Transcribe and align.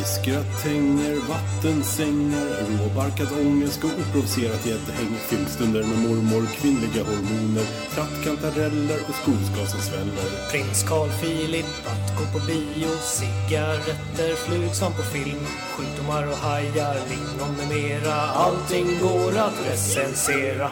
Fiskgratänger, 0.00 1.16
vattensängar, 1.28 2.48
råbarkad 2.78 3.28
ångest 3.40 3.84
och 3.84 3.90
oprovocerat 4.00 4.66
gäddhäng. 4.66 5.12
Filmstunder 5.28 5.82
med 5.82 5.98
mormor, 5.98 6.46
kvinnliga 6.46 7.04
hormoner, 7.04 7.66
trattkantareller 7.94 9.00
och 9.08 9.14
skogsgas 9.14 9.70
som 9.70 9.80
sväller. 9.80 10.50
Prins 10.50 10.82
Carl 10.88 11.08
Philip 11.20 11.66
att 11.86 12.18
gå 12.18 12.38
på 12.38 12.46
bio 12.46 12.90
Cigaretter, 13.00 14.34
flug 14.34 14.74
som 14.74 14.92
på 14.92 15.02
film 15.02 15.46
Sjukdomar 15.76 16.26
och 16.26 16.36
hajar, 16.36 16.96
lingon 17.10 17.56
med 17.56 17.68
mera 17.68 18.14
Allting 18.14 18.98
går 19.02 19.38
att 19.38 19.66
recensera 19.66 20.70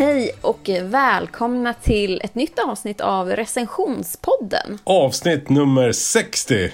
Hej 0.00 0.32
och 0.40 0.70
välkomna 0.82 1.74
till 1.74 2.20
ett 2.24 2.34
nytt 2.34 2.58
avsnitt 2.58 3.00
av 3.00 3.28
Recensionspodden. 3.28 4.78
Avsnitt 4.84 5.48
nummer 5.48 5.92
60. 5.92 6.72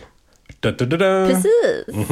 Da, 0.61 0.71
da, 0.71 0.85
da. 0.85 1.29
Precis. 1.29 2.09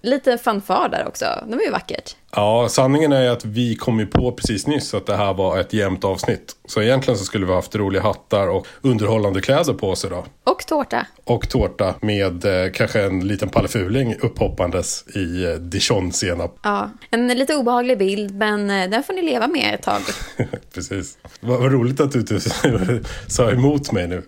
Lite 0.00 0.38
fanfar 0.38 0.88
där 0.88 1.08
också. 1.08 1.24
Det 1.46 1.56
var 1.56 1.62
ju 1.62 1.70
vackert. 1.70 2.16
Ja, 2.32 2.68
sanningen 2.70 3.12
är 3.12 3.30
att 3.30 3.44
vi 3.44 3.76
kom 3.76 4.00
ju 4.00 4.06
på 4.06 4.32
precis 4.32 4.66
nyss 4.66 4.94
att 4.94 5.06
det 5.06 5.16
här 5.16 5.34
var 5.34 5.58
ett 5.58 5.72
jämnt 5.72 6.04
avsnitt. 6.04 6.56
Så 6.68 6.82
egentligen 6.82 7.18
så 7.18 7.24
skulle 7.24 7.46
vi 7.46 7.52
haft 7.52 7.74
roliga 7.74 8.02
hattar 8.02 8.48
och 8.48 8.66
underhållande 8.80 9.40
kläder 9.40 9.72
på 9.72 9.96
sig 9.96 10.10
då. 10.10 10.26
Och 10.44 10.66
tårta. 10.66 11.06
Och 11.24 11.48
tårta 11.48 11.94
med 12.00 12.44
eh, 12.44 12.72
kanske 12.72 13.02
en 13.02 13.28
liten 13.28 13.48
pallefuling 13.48 14.16
upphoppandes 14.20 15.04
i 15.16 15.44
eh, 15.44 15.52
dijon-senap. 15.52 16.58
Ja, 16.62 16.90
en 17.10 17.28
lite 17.28 17.54
obehaglig 17.54 17.98
bild, 17.98 18.34
men 18.34 18.70
eh, 18.70 18.90
den 18.90 19.02
får 19.02 19.12
ni 19.12 19.22
leva 19.22 19.46
med 19.46 19.74
ett 19.74 19.82
tag. 19.82 20.00
Precis. 20.74 21.18
Vad, 21.40 21.60
vad 21.60 21.72
roligt 21.72 22.00
att 22.00 22.12
du 22.12 22.40
sa 23.26 23.50
emot 23.50 23.92
mig 23.92 24.08
nu. 24.08 24.22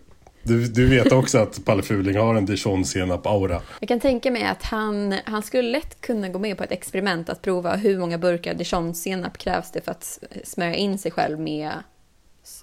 Du, 0.48 0.66
du 0.66 0.86
vet 0.86 1.12
också 1.12 1.38
att 1.38 1.64
Palle 1.64 1.82
Fuling 1.82 2.18
har 2.18 2.34
en 2.34 2.46
dijon-senap-aura. 2.46 3.60
Jag 3.80 3.88
kan 3.88 4.00
tänka 4.00 4.30
mig 4.30 4.44
att 4.44 4.62
han, 4.62 5.14
han 5.24 5.42
skulle 5.42 5.70
lätt 5.70 6.00
kunna 6.00 6.28
gå 6.28 6.38
med 6.38 6.58
på 6.58 6.64
ett 6.64 6.72
experiment 6.72 7.28
att 7.28 7.42
prova 7.42 7.76
hur 7.76 7.98
många 7.98 8.18
burkar 8.18 8.54
dijonsenap 8.54 9.38
krävs 9.38 9.70
det 9.70 9.80
för 9.80 9.90
att 9.90 10.18
smörja 10.44 10.74
in 10.74 10.98
sig 10.98 11.10
själv 11.10 11.40
med 11.40 11.72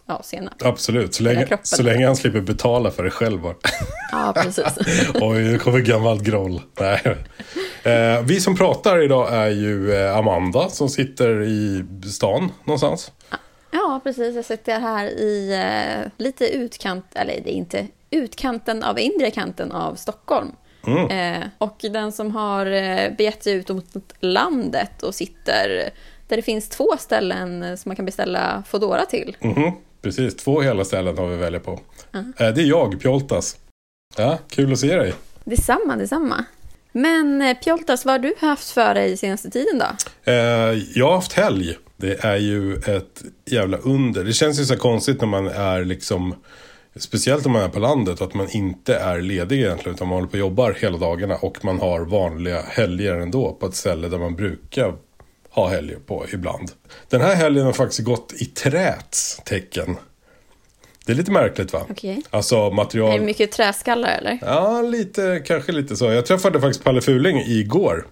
ja, 0.06 0.22
senap. 0.24 0.54
Absolut, 0.62 1.14
så 1.14 1.24
länge, 1.24 1.58
så 1.64 1.84
länge 1.84 2.06
han 2.06 2.16
slipper 2.16 2.42
betala 2.42 2.92
för 2.92 3.04
det 3.04 3.10
själv. 3.10 3.42
bara. 3.42 3.56
Ja, 4.12 4.34
precis. 4.36 4.78
Oj, 5.14 5.44
nu 5.44 5.60
kommer 5.60 5.80
gammalt 5.80 6.22
groll. 6.24 6.62
Nej. 6.80 7.18
Eh, 7.84 8.22
vi 8.22 8.40
som 8.40 8.58
pratar 8.58 9.04
idag 9.04 9.34
är 9.34 9.50
ju 9.50 9.94
eh, 9.94 10.18
Amanda 10.18 10.70
som 10.70 10.90
sitter 10.90 11.42
i 11.42 11.86
stan 12.12 12.52
någonstans. 12.64 13.12
Ja, 13.30 13.38
precis. 14.04 14.36
Jag 14.36 14.46
sitter 14.46 14.80
här 14.80 15.06
i 15.06 15.54
eh, 15.54 16.12
lite 16.18 16.48
utkant, 16.56 17.06
eller 17.14 17.34
det 17.44 17.50
är 17.52 17.58
inte 17.58 17.88
utkanten 18.12 18.84
av 18.84 19.00
inre 19.00 19.32
kanten 19.32 19.72
av 19.72 19.96
Stockholm. 19.96 20.52
Eh, 21.10 21.44
och 21.58 21.78
den 21.92 22.12
som 22.12 22.32
har 22.32 22.66
eh, 22.66 23.12
begett 23.18 23.44
sig 23.44 23.54
ut 23.54 23.70
mot 23.70 24.14
landet 24.20 25.04
och 25.04 25.16
sitter 25.16 25.90
där 26.28 26.36
det 26.36 26.42
finns 26.42 26.70
två 26.70 26.98
ställen 27.00 27.78
som 27.78 27.90
man 27.90 27.96
kan 27.96 28.06
beställa 28.06 28.64
Foodora 28.68 29.06
till. 29.06 29.38
Mhm, 29.40 29.72
precis, 30.02 30.36
två 30.36 30.62
hela 30.62 30.86
ställen 30.86 31.18
har 31.18 31.28
vi 31.28 31.36
välja 31.38 31.60
på. 31.60 31.80
Eh, 32.14 32.22
det 32.38 32.62
är 32.62 32.66
jag, 32.66 33.02
Pjoltas. 33.02 33.58
Ja, 34.18 34.38
kul 34.50 34.74
att 34.74 34.80
se 34.80 34.96
dig. 34.96 35.14
Detsamma, 35.44 35.96
detsamma. 35.96 36.46
Men 36.92 37.42
eh, 37.42 37.58
Pjoltas, 37.58 38.06
vad 38.06 38.14
har 38.14 38.20
du 38.20 38.34
haft 38.40 38.70
för 38.70 38.94
dig 38.94 39.18
senaste 39.18 39.50
tiden 39.50 39.80
då? 39.80 39.86
Eh, 40.32 40.36
jag 40.96 41.08
har 41.08 41.16
haft 41.16 41.34
helg. 41.34 41.78
Det 41.98 42.24
är 42.24 42.38
ju 42.38 42.76
ett 42.76 43.24
jävla 43.46 43.78
under. 43.78 44.24
Det 44.24 44.34
känns 44.34 44.60
ju 44.60 44.66
så 44.66 44.78
konstigt 44.78 45.22
när 45.22 45.28
man 45.28 45.48
är 45.48 45.86
liksom 45.86 46.36
Speciellt 47.00 47.46
om 47.46 47.52
man 47.52 47.62
är 47.62 47.70
på 47.70 47.80
landet 47.80 48.22
att 48.22 48.34
man 48.34 48.50
inte 48.50 48.96
är 48.96 49.22
ledig 49.22 49.60
egentligen 49.60 49.96
utan 49.96 50.08
man 50.08 50.16
håller 50.16 50.28
på 50.28 50.34
och 50.34 50.40
jobbar 50.40 50.78
hela 50.80 50.98
dagarna 50.98 51.36
och 51.36 51.66
man 51.66 51.80
har 51.80 52.02
vanliga 52.02 52.62
helger 52.62 53.14
ändå 53.14 53.54
på 53.54 53.66
ett 53.66 53.76
ställe 53.76 54.08
där 54.08 54.18
man 54.18 54.36
brukar 54.36 54.94
ha 55.50 55.70
helger 55.70 55.98
på 56.06 56.26
ibland. 56.34 56.72
Den 57.10 57.22
här 57.22 57.36
helgen 57.36 57.66
har 57.66 57.74
faktiskt 57.74 58.04
gått 58.04 58.34
i 58.34 58.46
träts 58.46 59.42
tecken. 59.46 59.98
Det 61.06 61.12
är 61.12 61.16
lite 61.16 61.32
märkligt 61.32 61.74
va? 61.74 61.86
Okej. 61.90 62.22
Alltså 62.30 62.56
Är 62.56 62.72
material... 62.72 63.20
det 63.20 63.26
mycket 63.26 63.52
träskallar 63.52 64.10
eller? 64.10 64.40
Ja, 64.42 64.82
lite, 64.82 65.44
kanske 65.46 65.72
lite 65.72 65.96
så. 65.96 66.12
Jag 66.12 66.26
träffade 66.26 66.62
faktiskt 66.62 66.84
Palle 66.84 67.02
Fuling 67.02 67.38
igår. 67.38 68.06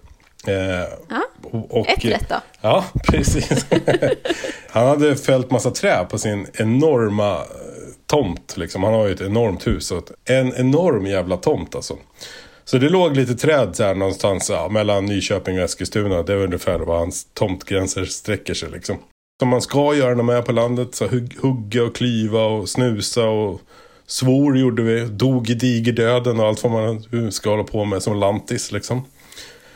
Eh, 0.46 1.16
och, 1.42 1.80
och, 1.80 1.88
ett 1.88 2.04
rätt 2.04 2.28
då. 2.28 2.40
Ja, 2.60 2.84
precis. 3.04 3.66
Han 4.70 4.86
hade 4.86 5.16
fällt 5.16 5.50
massa 5.50 5.70
trä 5.70 6.04
på 6.04 6.18
sin 6.18 6.46
enorma 6.54 7.32
eh, 7.32 7.44
tomt. 8.06 8.56
Liksom. 8.56 8.82
Han 8.82 8.94
har 8.94 9.06
ju 9.06 9.12
ett 9.12 9.20
enormt 9.20 9.66
hus. 9.66 9.90
Och 9.90 10.08
en 10.24 10.54
enorm 10.56 11.06
jävla 11.06 11.36
tomt 11.36 11.74
alltså. 11.74 11.96
Så 12.64 12.78
det 12.78 12.88
låg 12.88 13.16
lite 13.16 13.34
träd 13.34 13.76
så 13.76 13.82
här 13.82 13.94
någonstans 13.94 14.50
ja, 14.50 14.68
mellan 14.68 15.06
Nyköping 15.06 15.58
och 15.58 15.64
Eskilstuna. 15.64 16.22
Det 16.22 16.32
är 16.32 16.36
ungefär 16.36 16.78
var 16.78 16.98
hans 16.98 17.24
tomtgränser 17.34 18.04
sträcker 18.04 18.54
sig 18.54 18.70
liksom. 18.70 18.96
Som 19.40 19.48
man 19.48 19.62
ska 19.62 19.94
göra 19.94 20.14
när 20.14 20.22
man 20.22 20.36
är 20.36 20.42
på 20.42 20.52
landet. 20.52 20.94
Så 20.94 21.06
hugg, 21.06 21.36
hugga 21.40 21.84
och 21.84 21.96
klyva 21.96 22.44
och 22.44 22.68
snusa 22.68 23.24
och 23.24 23.60
svor 24.06 24.58
gjorde 24.58 24.82
vi. 24.82 25.00
Dog 25.04 25.50
i 25.50 25.54
digerdöden 25.54 26.40
och 26.40 26.46
allt 26.46 26.62
vad 26.62 26.72
man 26.72 27.32
ska 27.32 27.50
hålla 27.50 27.64
på 27.64 27.84
med 27.84 28.02
som 28.02 28.16
lantis 28.16 28.72
liksom. 28.72 29.02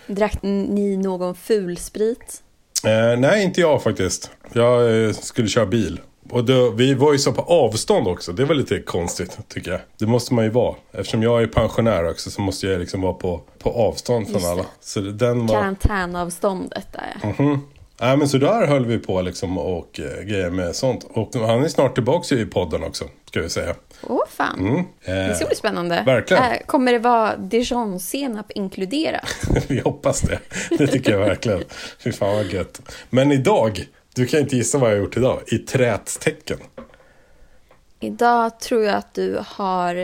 Drack 0.09 0.43
ni 0.43 0.97
någon 0.97 1.35
fulsprit? 1.35 2.43
Eh, 2.85 3.19
nej, 3.19 3.45
inte 3.45 3.61
jag 3.61 3.83
faktiskt. 3.83 4.31
Jag 4.53 5.05
eh, 5.05 5.13
skulle 5.13 5.49
köra 5.49 5.67
bil. 5.67 6.01
Och 6.31 6.45
då, 6.45 6.71
vi 6.71 6.95
var 6.95 7.13
ju 7.13 7.19
så 7.19 7.33
på 7.33 7.43
avstånd 7.43 8.09
också. 8.09 8.33
Det 8.33 8.45
var 8.45 8.55
lite 8.55 8.81
konstigt 8.81 9.39
tycker 9.49 9.71
jag. 9.71 9.81
Det 9.99 10.07
måste 10.07 10.35
man 10.35 10.45
ju 10.45 10.51
vara. 10.51 10.75
Eftersom 10.93 11.23
jag 11.23 11.43
är 11.43 11.47
pensionär 11.47 12.11
också 12.11 12.31
så 12.31 12.41
måste 12.41 12.67
jag 12.67 12.81
liksom 12.81 13.01
vara 13.01 13.13
på, 13.13 13.41
på 13.59 13.71
avstånd 13.71 14.29
från 14.29 14.45
alla. 14.45 14.65
Så 14.81 15.01
den 15.01 15.47
var... 15.47 15.55
Karantänavståndet 15.55 16.93
där 16.93 17.17
ja. 17.23 17.45
Mhm. 17.45 17.61
Nej 18.01 18.17
men 18.17 18.29
så 18.29 18.39
där 18.39 18.67
höll 18.67 18.87
vi 18.87 18.99
på 18.99 19.21
liksom 19.23 19.59
och 19.59 20.01
eh, 20.01 20.23
grejer 20.25 20.51
med 20.51 20.77
sånt. 20.77 21.05
Och 21.11 21.35
han 21.35 21.65
är 21.65 21.69
snart 21.69 21.95
tillbaka 21.95 22.35
i 22.35 22.47
podden 22.47 22.83
också. 22.85 23.05
Ska 23.25 23.41
vi 23.43 23.51
säga. 23.51 23.75
Åh 24.03 24.21
fan. 24.29 24.59
Mm. 24.61 24.85
Det 25.29 25.35
ska 25.35 25.45
Eh, 25.45 25.49
bli 25.49 25.57
spännande. 25.57 26.03
verkligen. 26.07 26.43
Eh, 26.43 26.59
Kommer 26.67 26.93
det 26.93 26.99
vara 26.99 27.37
dijonsenap 27.37 28.51
inkluderat? 28.51 29.29
vi 29.69 29.81
hoppas 29.81 30.21
det. 30.21 30.39
Det 30.79 30.87
tycker 30.87 31.13
jag 31.13 31.19
verkligen. 31.19 31.63
Fy 32.05 32.13
fan 32.13 32.35
vad 32.37 32.47
gött. 32.47 32.81
Men 33.11 33.33
idag. 33.33 33.85
Du 34.15 34.27
kan 34.27 34.41
inte 34.41 34.57
gissa 34.57 34.79
vad 34.79 34.91
jag 34.91 34.97
har 34.97 35.01
gjort 35.03 35.17
idag. 35.17 35.41
I 35.47 35.59
trätstecken. 35.59 36.59
Idag 38.01 38.61
tror 38.61 38.85
jag 38.85 38.95
att 38.97 39.15
du 39.15 39.39
har 39.47 39.95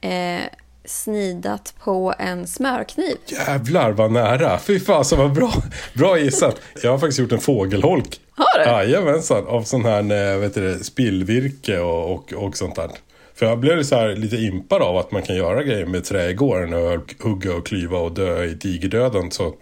eh, 0.00 0.40
snidat 0.84 1.74
på 1.84 2.14
en 2.18 2.46
smörkniv. 2.46 3.16
Jävlar 3.26 3.90
vad 3.90 4.12
nära. 4.12 4.58
Fy 4.58 4.80
fasen 4.80 5.18
vad 5.18 5.32
bra. 5.32 5.52
Bra 5.94 6.18
gissat. 6.18 6.60
Jag 6.82 6.90
har 6.90 6.98
faktiskt 6.98 7.18
gjort 7.18 7.32
en 7.32 7.40
fågelholk. 7.40 8.20
Har 8.30 8.58
du? 8.58 8.70
Jajamensan. 8.70 9.46
Av 9.46 9.62
sån 9.62 9.84
här 9.84 10.32
eh, 10.32 10.38
vet 10.38 10.54
du, 10.54 10.78
spillvirke 10.82 11.78
och, 11.78 12.12
och, 12.12 12.32
och 12.32 12.56
sånt 12.56 12.76
där. 12.76 12.90
För 13.34 13.46
jag 13.46 13.58
blev 13.58 13.82
så 13.82 13.94
här 13.94 14.16
lite 14.16 14.36
impad 14.36 14.82
av 14.82 14.96
att 14.96 15.10
man 15.10 15.22
kan 15.22 15.36
göra 15.36 15.62
grejer 15.62 15.86
med 15.86 16.04
trä 16.04 16.30
igår. 16.30 16.66
När 16.66 16.78
jag 16.78 17.14
hugga 17.22 17.54
och 17.54 17.66
klyva 17.66 17.98
och 17.98 18.12
dö 18.12 18.44
i 18.44 18.54
digerdöden. 18.54 19.30
Så 19.30 19.54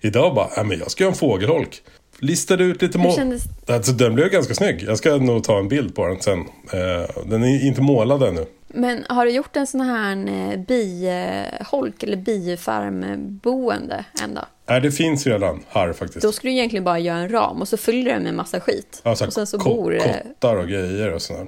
idag 0.00 0.34
bara, 0.34 0.48
äh, 0.56 0.64
men 0.64 0.78
jag 0.78 0.90
ska 0.90 1.04
göra 1.04 1.12
en 1.12 1.18
fågelholk. 1.18 1.82
Listade 2.18 2.64
ut 2.64 2.82
lite 2.82 2.98
mål. 2.98 3.14
kändes 3.14 3.42
Alltså, 3.66 3.92
den 3.92 4.14
blev 4.14 4.28
ganska 4.28 4.54
snygg. 4.54 4.82
Jag 4.82 4.98
ska 4.98 5.16
nog 5.16 5.44
ta 5.44 5.58
en 5.58 5.68
bild 5.68 5.94
på 5.94 6.06
den 6.06 6.20
sen. 6.20 6.38
Eh, 6.72 7.22
den 7.26 7.44
är 7.44 7.66
inte 7.66 7.80
målad 7.80 8.22
ännu. 8.22 8.46
Men 8.74 9.04
har 9.08 9.26
du 9.26 9.32
gjort 9.32 9.56
en 9.56 9.66
sån 9.66 9.80
här 9.80 10.16
eh, 10.28 10.58
biholk 10.58 12.02
eller 12.02 12.16
bifarmboende 12.16 14.04
än 14.22 14.34
då? 14.34 14.40
Nej, 14.68 14.80
det 14.80 14.90
finns 14.92 15.26
redan 15.26 15.64
här 15.68 15.92
faktiskt. 15.92 16.22
Då 16.22 16.32
skulle 16.32 16.50
du 16.50 16.56
egentligen 16.56 16.84
bara 16.84 16.98
göra 16.98 17.18
en 17.18 17.28
ram 17.28 17.60
och 17.60 17.68
så 17.68 17.76
fyller 17.76 18.04
du 18.04 18.10
den 18.10 18.22
med 18.22 18.34
massa 18.34 18.60
skit. 18.60 19.00
Ja, 19.02 19.16
så 19.16 19.26
och 19.26 19.32
sen 19.32 19.46
så 19.46 19.58
bor. 19.58 19.98
Kottar 19.98 20.56
och 20.56 20.68
grejer 20.68 21.12
och 21.12 21.22
sådär. 21.22 21.46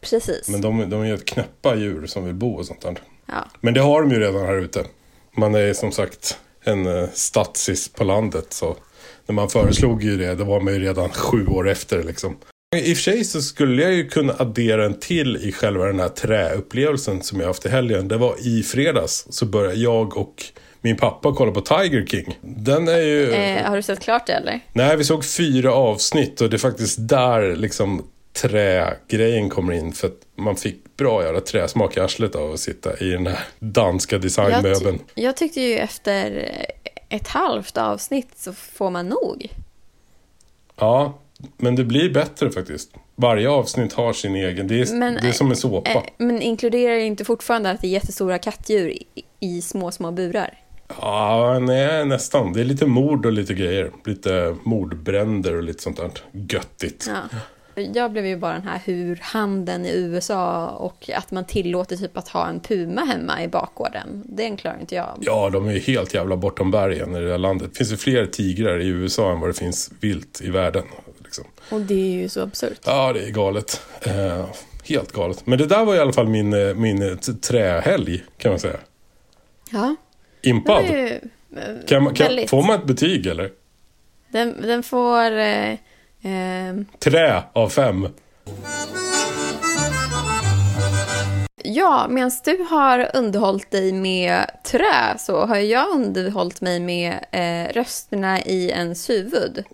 Precis. 0.00 0.48
Men 0.48 0.60
de, 0.60 0.90
de 0.90 1.02
är 1.02 1.06
ju 1.06 1.14
ett 1.14 1.24
knäppa 1.24 1.74
djur 1.74 2.06
som 2.06 2.24
vill 2.24 2.34
bo 2.34 2.54
och 2.54 2.66
sånt 2.66 2.80
där. 2.80 2.98
Ja. 3.26 3.44
Men 3.60 3.74
det 3.74 3.80
har 3.80 4.00
de 4.02 4.10
ju 4.10 4.20
redan 4.20 4.46
här 4.46 4.56
ute. 4.56 4.84
Man 5.36 5.54
är 5.54 5.72
som 5.72 5.92
sagt 5.92 6.38
en 6.64 6.86
uh, 6.86 7.08
stadsis 7.12 7.88
på 7.88 8.04
landet. 8.04 8.52
Så 8.52 8.76
när 9.26 9.34
man 9.34 9.48
föreslog 9.48 10.02
ju 10.02 10.16
det, 10.16 10.34
då 10.34 10.44
var 10.44 10.60
man 10.60 10.74
ju 10.74 10.80
redan 10.80 11.10
sju 11.10 11.46
år 11.46 11.68
efter 11.68 12.02
liksom. 12.02 12.36
I 12.76 12.92
och 12.92 12.96
för 12.96 13.02
sig 13.02 13.24
så 13.24 13.42
skulle 13.42 13.82
jag 13.82 13.92
ju 13.92 14.08
kunna 14.08 14.34
addera 14.38 14.84
en 14.84 15.00
till 15.00 15.36
i 15.36 15.52
själva 15.52 15.84
den 15.84 16.00
här 16.00 16.08
träupplevelsen 16.08 17.22
som 17.22 17.40
jag 17.40 17.46
haft 17.46 17.66
i 17.66 17.68
helgen. 17.68 18.08
Det 18.08 18.16
var 18.16 18.34
i 18.46 18.62
fredags 18.62 19.26
så 19.30 19.46
började 19.46 19.74
jag 19.76 20.16
och 20.16 20.44
min 20.80 20.96
pappa 20.96 21.32
kolla 21.34 21.52
på 21.52 21.60
Tiger 21.60 22.06
King. 22.06 22.38
Den 22.42 22.88
är 22.88 22.98
ju... 22.98 23.32
Eh, 23.32 23.64
har 23.68 23.76
du 23.76 23.82
sett 23.82 24.00
klart 24.00 24.26
det 24.26 24.32
eller? 24.32 24.60
Nej, 24.72 24.96
vi 24.96 25.04
såg 25.04 25.24
fyra 25.24 25.72
avsnitt 25.72 26.40
och 26.40 26.50
det 26.50 26.56
är 26.56 26.58
faktiskt 26.58 26.96
där 27.08 27.56
liksom 27.56 28.06
trägrejen 28.32 29.48
kommer 29.50 29.72
in. 29.72 29.92
För 29.92 30.06
att 30.06 30.20
man 30.36 30.56
fick 30.56 30.96
bra 30.96 31.24
jävla 31.24 31.40
träsmak 31.40 31.96
i 31.96 32.00
arslet 32.00 32.34
av 32.34 32.52
att 32.52 32.60
sitta 32.60 32.98
i 32.98 33.10
den 33.10 33.26
här 33.26 33.38
danska 33.58 34.14
Jag, 34.14 34.22
designmöbeln. 34.22 34.98
ty- 34.98 35.22
jag 35.22 35.36
tyckte 35.36 35.60
ju 35.60 35.74
efter 35.78 36.48
ett 37.08 37.28
halvt 37.28 37.76
avsnitt 37.78 38.28
så 38.36 38.52
får 38.52 38.90
man 38.90 39.06
nog. 39.08 39.48
Ja, 40.76 41.18
men 41.56 41.76
det 41.76 41.84
blir 41.84 42.10
bättre 42.10 42.50
faktiskt. 42.50 42.90
Varje 43.16 43.48
avsnitt 43.48 43.92
har 43.92 44.12
sin 44.12 44.34
egen. 44.36 44.68
Det 44.68 44.80
är, 44.80 44.94
Men, 44.94 45.14
det 45.14 45.28
är 45.28 45.32
som 45.32 45.50
en 45.50 45.56
såpa. 45.56 45.90
Eh, 45.90 46.02
men 46.18 46.42
inkluderar 46.42 46.94
det 46.94 47.04
inte 47.04 47.24
fortfarande 47.24 47.70
att 47.70 47.80
det 47.80 47.86
är 47.86 47.90
jättestora 47.90 48.38
kattdjur 48.38 48.90
i, 48.90 49.06
i 49.40 49.62
små, 49.62 49.90
små 49.90 50.10
burar? 50.10 50.58
Ja, 51.00 51.58
nej, 51.58 52.04
nästan. 52.04 52.52
Det 52.52 52.60
är 52.60 52.64
lite 52.64 52.86
mord 52.86 53.26
och 53.26 53.32
lite 53.32 53.54
grejer. 53.54 53.90
Lite 54.04 54.56
mordbränder 54.62 55.56
och 55.56 55.62
lite 55.62 55.82
sånt 55.82 55.96
där 55.96 56.10
göttigt. 56.32 57.06
Ja. 57.08 57.38
Jag 57.94 58.12
blev 58.12 58.26
ju 58.26 58.36
bara 58.36 58.52
den 58.52 58.62
här 58.62 58.80
hur 58.84 59.18
handeln 59.22 59.86
i 59.86 59.92
USA 59.94 60.66
och 60.66 61.10
att 61.14 61.30
man 61.30 61.44
tillåter 61.44 61.96
typ 61.96 62.16
att 62.16 62.28
ha 62.28 62.48
en 62.48 62.60
puma 62.60 63.04
hemma 63.04 63.42
i 63.42 63.48
bakgården. 63.48 64.22
Den 64.26 64.56
klarar 64.56 64.80
inte 64.80 64.94
jag. 64.94 65.18
Ja, 65.20 65.50
de 65.50 65.68
är 65.68 65.72
ju 65.72 65.78
helt 65.78 66.14
jävla 66.14 66.36
bortom 66.36 66.70
bergen 66.70 67.16
i 67.16 67.20
det 67.20 67.30
här 67.30 67.38
landet. 67.38 67.68
Det 67.72 67.76
finns 67.76 67.92
ju 67.92 67.96
fler 67.96 68.26
tigrar 68.26 68.78
i 68.78 68.86
USA 68.86 69.32
än 69.32 69.40
vad 69.40 69.48
det 69.48 69.54
finns 69.54 69.90
vilt 70.00 70.40
i 70.42 70.50
världen. 70.50 70.82
Liksom. 71.28 71.44
Och 71.70 71.80
det 71.80 71.94
är 71.94 72.20
ju 72.22 72.28
så 72.28 72.42
absurt. 72.42 72.80
Ja, 72.84 73.12
det 73.12 73.24
är 73.24 73.30
galet. 73.30 73.82
Eh, 74.02 74.46
helt 74.84 75.12
galet. 75.12 75.46
Men 75.46 75.58
det 75.58 75.66
där 75.66 75.84
var 75.84 75.94
i 75.94 75.98
alla 75.98 76.12
fall 76.12 76.28
min, 76.28 76.52
eh, 76.52 76.74
min 76.74 77.02
eh, 77.02 77.16
trähelg, 77.16 78.24
kan 78.38 78.50
man 78.50 78.60
säga. 78.60 78.76
Ja. 79.70 79.96
Impad. 80.42 80.84
ju, 80.84 81.06
eh, 81.08 81.86
Kan, 81.86 82.14
kan, 82.14 82.48
får 82.48 82.62
man 82.62 82.78
ett 82.78 82.86
betyg 82.86 83.26
eller? 83.26 83.50
Den, 84.28 84.62
den 84.62 84.82
får... 84.82 85.32
Eh, 85.32 85.70
eh, 86.22 86.76
Trä 86.98 87.42
av 87.52 87.68
fem. 87.68 88.08
Ja, 91.68 92.06
medan 92.08 92.30
du 92.44 92.62
har 92.70 93.10
underhållit 93.14 93.70
dig 93.70 93.92
med 93.92 94.50
trä 94.64 95.18
så 95.18 95.46
har 95.46 95.56
jag 95.56 95.88
underhållit 95.88 96.60
mig 96.60 96.80
med 96.80 97.24
eh, 97.32 97.74
rösterna 97.74 98.42
i 98.42 98.68
ens 98.70 99.10
huvud. 99.10 99.64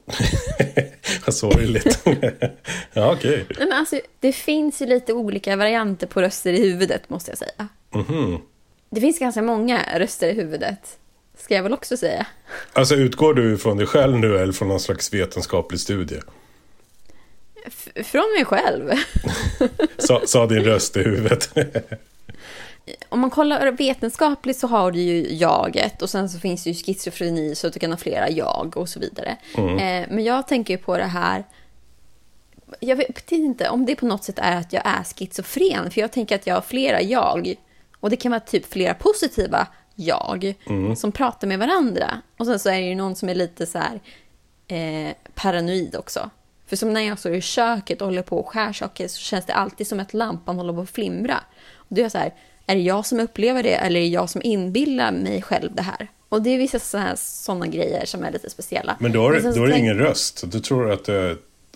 Vad 1.27 1.35
sorgligt. 1.35 2.03
ja, 2.93 3.13
okej. 3.13 3.47
Nej, 3.49 3.57
Men 3.59 3.73
alltså, 3.73 4.01
det 4.21 4.33
finns 4.33 4.83
ju 4.83 4.87
lite 4.87 5.13
olika 5.13 5.57
varianter 5.57 6.07
på 6.07 6.21
röster 6.21 6.53
i 6.53 6.61
huvudet, 6.61 7.11
måste 7.11 7.31
jag 7.31 7.39
säga. 7.39 7.69
Mhm. 7.95 8.39
Det 8.91 9.01
finns 9.01 9.19
ganska 9.19 9.43
många 9.43 9.81
röster 9.97 10.29
i 10.29 10.33
huvudet, 10.33 10.99
ska 11.39 11.55
jag 11.55 11.63
väl 11.63 11.73
också 11.73 11.97
säga. 11.97 12.27
Alltså 12.73 12.95
utgår 12.95 13.35
du 13.35 13.59
från 13.59 13.77
dig 13.77 13.87
själv 13.87 14.19
nu 14.19 14.39
eller 14.39 14.53
från 14.53 14.69
någon 14.69 14.81
slags 14.81 15.15
vetenskaplig 15.15 15.81
studie? 15.81 16.21
Från 18.05 18.33
mig 18.37 18.45
själv. 18.45 18.91
Sa, 19.99 20.23
sa 20.27 20.47
din 20.47 20.65
röst 20.65 20.97
i 20.97 21.03
huvudet. 21.03 21.51
Om 23.09 23.21
man 23.21 23.31
kollar 23.31 23.73
vetenskapligt 23.73 24.59
så 24.59 24.67
har 24.67 24.93
du 24.93 25.01
ju 25.01 25.35
jaget 25.35 26.03
och 26.03 26.11
sen 26.11 26.29
så 26.29 26.39
finns 26.39 26.65
det 26.65 26.71
ju 26.71 26.75
schizofreni 26.75 27.55
så 27.55 27.67
att 27.67 27.73
du 27.73 27.79
kan 27.79 27.91
ha 27.91 27.97
flera 27.97 28.31
jag 28.31 28.77
och 28.77 28.89
så 28.89 29.01
vidare. 29.01 29.37
Eh, 29.57 30.09
men 30.11 30.25
jag 30.25 30.49
tänker 30.49 30.75
ju 30.75 30.79
på 30.79 30.97
det 30.97 31.05
här 31.05 31.45
jag 32.81 32.97
vet 32.97 33.33
inte 33.33 33.69
om 33.69 33.87
det 33.87 33.97
på 33.97 34.07
något 34.07 34.25
sätt 34.25 34.39
är 34.39 34.57
att 34.57 34.73
jag 34.73 34.83
är 34.87 35.05
schizofren, 35.05 35.91
för 35.91 36.01
jag 36.01 36.13
tänker 36.13 36.35
att 36.35 36.47
jag 36.47 36.55
har 36.55 36.63
flera 36.63 37.03
jag. 37.03 37.55
Och 38.01 38.11
det 38.11 38.17
kan 38.17 38.33
vara 38.33 38.41
typ 38.41 38.73
flera 38.73 38.95
positiva 38.95 39.67
jag 39.95 40.55
som 40.97 41.13
pratar 41.13 41.49
med 41.49 41.59
varandra. 41.59 42.21
Och 42.39 42.47
sen 42.47 42.59
så 42.59 42.69
är 42.69 42.81
det 42.81 42.87
ju 42.87 42.95
någon 42.95 43.17
som 43.17 43.29
är 43.29 43.35
lite 43.35 43.67
så 43.67 43.79
här 43.79 44.01
eh, 44.69 45.15
paranoid 45.35 45.97
också. 45.97 46.31
För 46.75 46.79
som 46.79 46.93
när 46.93 47.01
jag 47.01 47.19
står 47.19 47.35
i 47.35 47.41
köket 47.41 48.01
och 48.01 48.07
håller 48.07 48.23
på 48.23 48.39
och 48.39 48.49
skär 48.49 48.73
saker 48.73 49.09
så 49.09 49.21
känns 49.21 49.47
det 49.47 49.53
alltid 49.53 49.87
som 49.87 50.01
att 50.01 50.15
lampan 50.15 50.57
håller 50.57 50.73
på 50.73 50.81
att 50.81 50.91
flimra. 50.91 51.41
Och 51.77 51.87
då 51.89 52.01
är 52.01 52.03
jag 52.03 52.13
så 52.13 52.19
här, 52.19 52.35
är 52.67 52.75
det 52.75 52.81
jag 52.81 53.07
som 53.07 53.21
upplever 53.21 53.63
det 53.63 53.75
eller 53.75 54.01
är 54.01 54.05
det 54.05 54.09
jag 54.09 54.31
som 54.31 54.41
inbillar 54.45 55.13
mig 55.13 55.43
själv 55.43 55.75
det 55.75 55.83
här? 55.83 56.09
Och 56.29 56.43
det 56.43 56.51
är 56.51 56.59
vissa 56.59 57.17
sådana 57.17 57.67
grejer 57.67 58.07
som 58.07 58.25
är 58.25 58.33
lite 58.33 58.51
speciella. 58.51 58.97
Men 59.01 59.13
då 59.13 59.23
har, 59.23 59.33
du- 59.33 59.53
då 59.53 59.77
ingen 59.77 59.99
röst. 59.99 60.45
Du 60.47 60.61
tror 60.61 60.91
att, 60.93 61.05
det, 61.05 61.31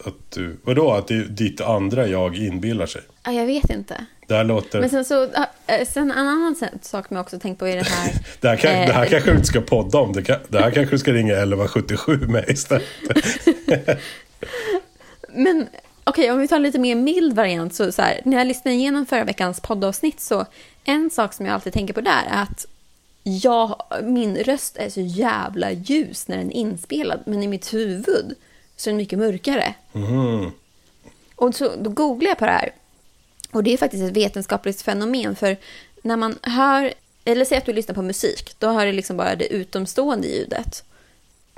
att 0.04 0.30
du... 0.34 0.56
Vadå? 0.62 0.90
Att 0.90 1.08
det, 1.08 1.24
ditt 1.24 1.60
andra 1.60 2.06
jag 2.06 2.36
inbillar 2.36 2.86
sig? 2.86 3.02
Ja, 3.24 3.32
jag 3.32 3.46
vet 3.46 3.70
inte. 3.70 4.06
Det 4.26 4.34
här 4.34 4.44
låter... 4.44 4.80
Men 4.80 4.90
sen 4.90 5.04
så, 5.04 5.22
äh, 5.22 5.86
sen 5.88 6.10
en 6.10 6.28
annan 6.28 6.56
sak 6.82 7.06
som 7.06 7.16
jag 7.16 7.24
också 7.24 7.38
tänkt 7.38 7.58
på 7.58 7.66
är 7.68 7.76
det 7.76 7.82
här. 7.88 8.12
Det 8.40 8.48
här, 8.48 8.56
kan, 8.56 8.70
det 8.72 8.92
här 8.92 9.04
eh, 9.04 9.10
kanske 9.10 9.30
du 9.30 9.36
inte 9.36 9.48
ska 9.48 9.60
podda 9.60 9.98
om. 9.98 10.12
Det, 10.12 10.22
kan, 10.22 10.36
det 10.48 10.58
här 10.58 10.70
kanske 10.70 10.94
du 10.94 10.98
ska 10.98 11.12
ringa 11.12 11.32
1177 11.32 12.18
med 12.28 12.44
istället. 12.48 12.84
Men 15.32 15.68
okej, 16.04 16.30
om 16.30 16.38
vi 16.38 16.48
tar 16.48 16.56
en 16.56 16.62
lite 16.62 16.78
mer 16.78 16.94
mild 16.94 17.32
variant 17.32 17.74
så, 17.74 17.92
så 17.92 18.02
här, 18.02 18.20
när 18.24 18.38
jag 18.38 18.46
lyssnade 18.46 18.76
igenom 18.76 19.06
förra 19.06 19.24
veckans 19.24 19.60
poddavsnitt 19.60 20.20
så 20.20 20.46
en 20.84 21.10
sak 21.10 21.34
som 21.34 21.46
jag 21.46 21.54
alltid 21.54 21.72
tänker 21.72 21.94
på 21.94 22.00
där 22.00 22.24
är 22.30 22.42
att 22.42 22.66
jag, 23.22 23.82
min 24.02 24.36
röst 24.36 24.76
är 24.76 24.88
så 24.88 25.00
jävla 25.00 25.72
ljus 25.72 26.28
när 26.28 26.36
den 26.36 26.52
är 26.52 26.56
inspelad, 26.56 27.20
men 27.26 27.42
i 27.42 27.46
mitt 27.46 27.74
huvud 27.74 28.34
så 28.76 28.90
är 28.90 28.92
den 28.92 28.96
mycket 28.96 29.18
mörkare. 29.18 29.74
Och 31.36 31.54
så, 31.54 31.76
då 31.76 31.90
googlade 31.90 32.28
jag 32.28 32.38
på 32.38 32.44
det 32.44 32.50
här. 32.50 32.70
Och 33.52 33.62
det 33.64 33.72
är 33.72 33.76
faktiskt 33.76 34.02
ett 34.04 34.16
vetenskapligt 34.16 34.82
fenomen, 34.82 35.36
för 35.36 35.56
när 36.02 36.16
man 36.16 36.38
hör, 36.42 36.94
eller 37.24 37.44
säg 37.44 37.58
att 37.58 37.66
du 37.66 37.72
lyssnar 37.72 37.94
på 37.94 38.02
musik, 38.02 38.54
då 38.58 38.68
hör 38.68 38.86
du 38.86 38.92
liksom 38.92 39.16
bara 39.16 39.34
det 39.36 39.52
utomstående 39.52 40.28
ljudet. 40.28 40.84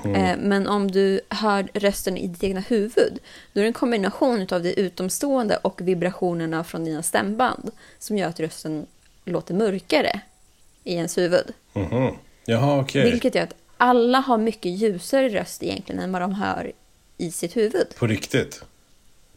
Eh, 0.04 0.36
Men 0.38 0.66
om 0.66 0.90
du 0.90 1.20
hör 1.28 1.68
rösten 1.74 2.16
i 2.16 2.26
ditt 2.26 2.42
egna 2.44 2.60
huvud, 2.60 3.18
då 3.52 3.60
är 3.60 3.62
det 3.62 3.68
en 3.68 3.72
kombination 3.72 4.46
av 4.50 4.62
det 4.62 4.80
utomstående 4.80 5.56
och 5.56 5.80
vibrationerna 5.80 6.64
från 6.64 6.84
dina 6.84 7.02
stämband 7.02 7.70
som 7.98 8.18
gör 8.18 8.28
att 8.28 8.40
rösten 8.40 8.86
låter 9.24 9.54
mörkare 9.54 10.20
i 10.84 10.94
ens 10.94 11.18
huvud. 11.18 11.46
Mhm. 11.72 12.14
Jaha, 12.44 12.80
okej. 12.80 13.10
Vilket 13.10 13.34
gör 13.34 13.42
att 13.42 13.54
alla 13.76 14.18
har 14.18 14.38
mycket 14.38 14.72
ljusare 14.72 15.28
röst 15.28 15.62
egentligen 15.62 16.02
än 16.02 16.12
vad 16.12 16.22
de 16.22 16.34
hör 16.34 16.72
i 17.18 17.30
sitt 17.30 17.56
huvud. 17.56 17.86
På 17.98 18.06
riktigt? 18.06 18.62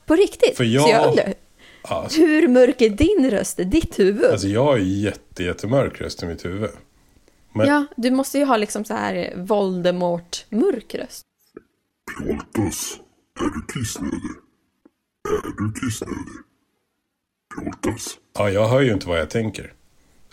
På 0.06 0.16
riktigt. 0.16 0.58
För 0.58 0.64
Så 0.64 0.70
jag- 0.70 0.90
jag 0.90 1.08
undrar, 1.10 1.34
Alltså, 1.82 2.20
hur 2.22 2.48
mörk 2.48 2.82
är 2.82 2.90
din 2.90 3.32
röst 3.32 3.60
i 3.60 3.64
ditt 3.64 4.00
huvud? 4.00 4.32
alltså 4.32 4.48
jag 4.48 4.64
har 4.64 4.78
jätte, 4.78 5.44
jättemörk 5.44 6.02
röst 6.02 6.24
i 6.24 6.26
mitt 6.26 6.46
huvud. 6.46 6.70
Men, 7.54 7.68
Ja, 7.68 7.86
du 7.98 8.12
måste 8.12 8.38
ju 8.38 8.46
ha 8.46 8.58
liksom 8.58 8.86
så 8.86 8.94
här 8.94 9.34
Voldemort-mörk 9.36 10.96
röst. 10.96 11.24
Pjoltas, 12.18 13.00
är 13.40 13.44
du 13.44 13.74
kissnödig? 13.74 14.20
Är 15.30 15.64
du 15.64 15.74
kissnödig? 15.80 16.34
Pjoltas. 17.56 18.18
ja, 18.38 18.50
jag 18.50 18.68
hör 18.68 18.82
ju 18.82 18.94
inte 18.94 19.08
vad 19.08 19.20
jag 19.20 19.30
tänker. 19.30 19.74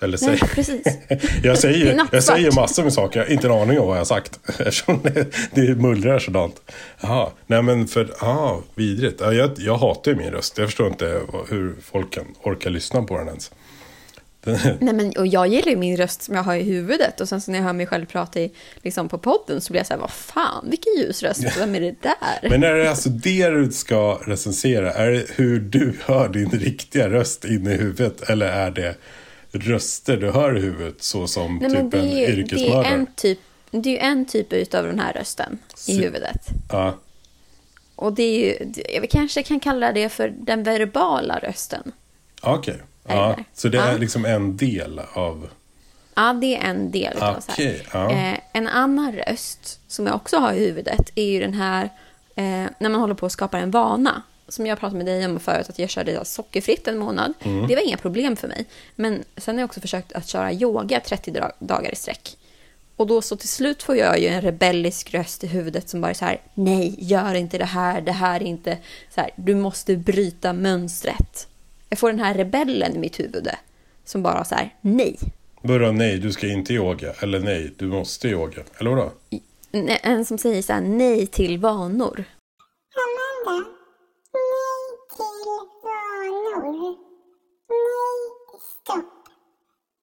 Eller 0.02 0.18
Nej, 0.26 0.38
säger. 0.38 0.54
precis. 0.54 0.86
Jag 1.42 1.58
säger, 1.58 2.06
jag 2.12 2.24
säger 2.24 2.52
massor 2.52 2.82
med 2.82 2.92
saker, 2.92 3.20
jag 3.20 3.26
har 3.26 3.32
inte 3.32 3.46
en 3.46 3.52
aning 3.52 3.80
om 3.80 3.86
vad 3.86 3.96
jag 3.96 4.00
har 4.00 4.04
sagt. 4.04 4.40
Eftersom 4.46 5.00
det, 5.02 5.26
det 5.54 5.74
mullrar 5.74 6.18
sådant. 6.18 6.60
Jaha, 7.00 7.30
nej 7.46 7.62
men 7.62 7.88
för, 7.88 8.14
ja, 8.20 8.62
vidrigt. 8.74 9.20
Ja, 9.20 9.32
jag, 9.32 9.50
jag 9.56 9.76
hatar 9.76 10.10
ju 10.10 10.16
min 10.16 10.30
röst. 10.30 10.58
Jag 10.58 10.68
förstår 10.68 10.86
inte 10.86 11.20
hur 11.48 11.76
folk 11.82 12.10
kan 12.12 12.24
orka 12.42 12.68
lyssna 12.68 13.02
på 13.02 13.18
den 13.18 13.26
ens. 13.28 13.50
Nej, 14.80 14.94
men, 14.94 15.12
och 15.18 15.26
jag 15.26 15.48
gillar 15.48 15.68
ju 15.70 15.76
min 15.76 15.96
röst 15.96 16.22
som 16.22 16.34
jag 16.34 16.42
har 16.42 16.54
i 16.54 16.62
huvudet 16.62 17.20
och 17.20 17.28
sen 17.28 17.40
så 17.40 17.50
när 17.50 17.58
jag 17.58 17.64
hör 17.66 17.72
mig 17.72 17.86
själv 17.86 18.06
prata 18.06 18.40
i, 18.40 18.52
liksom 18.82 19.08
på 19.08 19.18
podden 19.18 19.60
så 19.60 19.72
blir 19.72 19.80
jag 19.80 19.86
så 19.86 19.92
här, 19.94 20.00
vad 20.00 20.10
fan, 20.10 20.66
vilken 20.70 20.92
ljus 20.98 21.22
röst, 21.22 21.44
vem 21.58 21.74
är 21.74 21.80
det 21.80 21.94
där? 22.02 22.48
men 22.50 22.62
är 22.64 22.74
det 22.74 22.90
alltså 22.90 23.08
det 23.08 23.48
du 23.48 23.72
ska 23.72 24.20
recensera? 24.26 24.92
Är 24.92 25.10
det 25.10 25.24
hur 25.36 25.60
du 25.60 25.96
hör 26.04 26.28
din 26.28 26.50
riktiga 26.50 27.08
röst 27.10 27.44
inne 27.44 27.72
i 27.74 27.76
huvudet? 27.76 28.30
Eller 28.30 28.46
är 28.46 28.70
det 28.70 28.94
röster 29.52 30.16
du 30.16 30.30
hör 30.30 30.56
i 30.58 30.60
huvudet 30.60 31.02
så 31.02 31.26
som 31.26 31.56
Nej, 31.62 31.70
typ 31.70 31.94
en 31.94 32.08
ju, 32.10 32.14
det, 32.14 32.24
är 32.26 32.30
yrkesmördare? 32.38 32.84
en 32.84 33.06
typ, 33.16 33.38
det 33.70 33.88
är 33.88 33.92
ju 33.92 33.98
en 33.98 34.24
typ 34.24 34.52
utav 34.52 34.86
den 34.86 34.98
här 35.00 35.12
rösten 35.12 35.58
i 35.74 35.76
Se- 35.76 36.02
huvudet. 36.04 36.46
Ja, 36.70 36.98
Och 37.96 38.12
det 38.12 38.22
är 38.22 38.38
ju, 38.38 38.72
jag 38.94 39.10
kanske 39.10 39.42
kan 39.42 39.60
kalla 39.60 39.92
det 39.92 40.08
för 40.08 40.28
den 40.38 40.62
verbala 40.62 41.38
rösten. 41.38 41.92
okej. 42.40 42.74
Är 42.74 42.82
Ja, 43.08 43.34
det? 43.36 43.44
så 43.54 43.68
det 43.68 43.78
är 43.78 43.92
Ja. 43.92 43.98
liksom 43.98 44.24
en 44.24 44.56
del 44.56 45.00
av... 45.12 45.48
Ja, 46.14 46.32
det 46.32 46.56
är 46.56 46.60
en 46.60 46.90
del 46.90 47.16
utav 47.16 47.40
så 47.40 47.52
här. 47.52 47.54
Okej, 47.54 47.86
ja. 47.92 48.10
eh, 48.12 48.38
En 48.52 48.68
annan 48.68 49.12
röst 49.12 49.80
som 49.88 50.06
jag 50.06 50.14
också 50.16 50.36
har 50.38 50.52
i 50.52 50.58
huvudet 50.58 51.10
är 51.14 51.24
ju 51.24 51.40
den 51.40 51.54
här 51.54 51.84
eh, 52.36 52.44
när 52.78 52.88
man 52.88 52.94
håller 52.94 53.14
på 53.14 53.26
att 53.26 53.32
skapa 53.32 53.58
en 53.58 53.70
vana. 53.70 54.22
Som 54.48 54.66
jag 54.66 54.78
pratade 54.78 54.96
med 55.04 55.06
dig 55.06 55.26
om 55.26 55.40
förut, 55.40 55.68
att 55.68 55.78
jag 55.78 55.90
körde 55.90 56.24
sockerfritt 56.24 56.88
en 56.88 56.98
månad. 56.98 57.32
Mm. 57.42 57.66
Det 57.66 57.74
var 57.74 57.82
inga 57.88 57.96
problem 57.96 58.36
för 58.36 58.48
mig. 58.48 58.64
Men 58.96 59.24
sen 59.36 59.54
har 59.54 59.60
jag 59.60 59.66
också 59.68 59.80
försökt 59.80 60.12
att 60.12 60.28
köra 60.28 60.52
yoga 60.52 61.00
30 61.00 61.30
dra- 61.30 61.52
dagar 61.58 61.92
i 61.92 61.96
sträck. 61.96 62.36
Och 62.96 63.06
då 63.06 63.22
så 63.22 63.36
till 63.36 63.48
slut 63.48 63.82
får 63.82 63.96
jag 63.96 64.18
ju 64.20 64.26
en 64.26 64.40
rebellisk 64.42 65.14
röst 65.14 65.44
i 65.44 65.46
huvudet 65.46 65.88
som 65.88 66.00
bara 66.00 66.10
är 66.10 66.14
så 66.14 66.24
här, 66.24 66.40
nej, 66.54 66.94
gör 66.98 67.34
inte 67.34 67.58
det 67.58 67.64
här, 67.64 68.00
det 68.00 68.12
här 68.12 68.40
är 68.40 68.44
inte 68.44 68.78
så 69.14 69.20
här, 69.20 69.30
du 69.36 69.54
måste 69.54 69.96
bryta 69.96 70.52
mönstret. 70.52 71.46
Jag 71.92 71.98
får 71.98 72.10
den 72.10 72.20
här 72.20 72.34
rebellen 72.34 72.96
i 72.96 72.98
mitt 72.98 73.20
huvud 73.20 73.48
som 74.04 74.22
bara 74.22 74.44
så 74.44 74.54
här, 74.54 74.74
nej, 74.80 75.18
Vadå 75.62 75.92
nej, 75.92 76.18
du 76.18 76.32
ska 76.32 76.46
inte 76.46 76.72
yoga? 76.74 77.12
Eller 77.22 77.40
nej, 77.40 77.74
du 77.78 77.86
måste 77.86 78.28
yoga? 78.28 78.62
Eller 78.78 78.90
vadå? 78.90 79.12
En- 79.72 79.88
En 80.02 80.24
som 80.24 80.38
säger 80.38 80.62
så 80.62 80.72
här, 80.72 80.80
nej 80.80 81.26
till 81.26 81.58
vanor. 81.58 82.24
Amanda, 83.02 83.68
nej 84.32 84.86
till 85.16 85.50
vanor. 85.84 86.96
Nej, 87.68 88.20
stopp. 88.82 89.26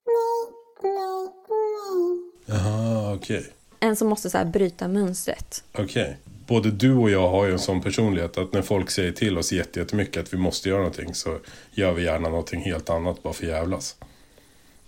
Nej, 0.05 0.53
nej, 0.83 1.29
nej. 1.49 2.31
Jaha, 2.45 3.15
okej. 3.15 3.53
En 3.79 3.95
som 3.95 4.07
måste 4.07 4.29
så 4.29 4.37
här 4.37 4.45
bryta 4.45 4.87
mönstret. 4.87 5.63
Okej. 5.73 6.17
Både 6.47 6.71
du 6.71 6.93
och 6.93 7.09
jag 7.09 7.29
har 7.29 7.45
ju 7.45 7.51
en 7.51 7.59
sån 7.59 7.81
personlighet 7.81 8.37
att 8.37 8.53
när 8.53 8.61
folk 8.61 8.89
säger 8.91 9.11
till 9.11 9.37
oss 9.37 9.51
jätte- 9.51 9.79
jättemycket 9.79 10.23
att 10.23 10.33
vi 10.33 10.37
måste 10.37 10.69
göra 10.69 10.79
någonting 10.79 11.13
så 11.13 11.37
gör 11.71 11.91
vi 11.93 12.03
gärna 12.03 12.29
någonting 12.29 12.61
helt 12.61 12.89
annat 12.89 13.23
bara 13.23 13.33
för 13.33 13.45
jävlas. 13.47 13.95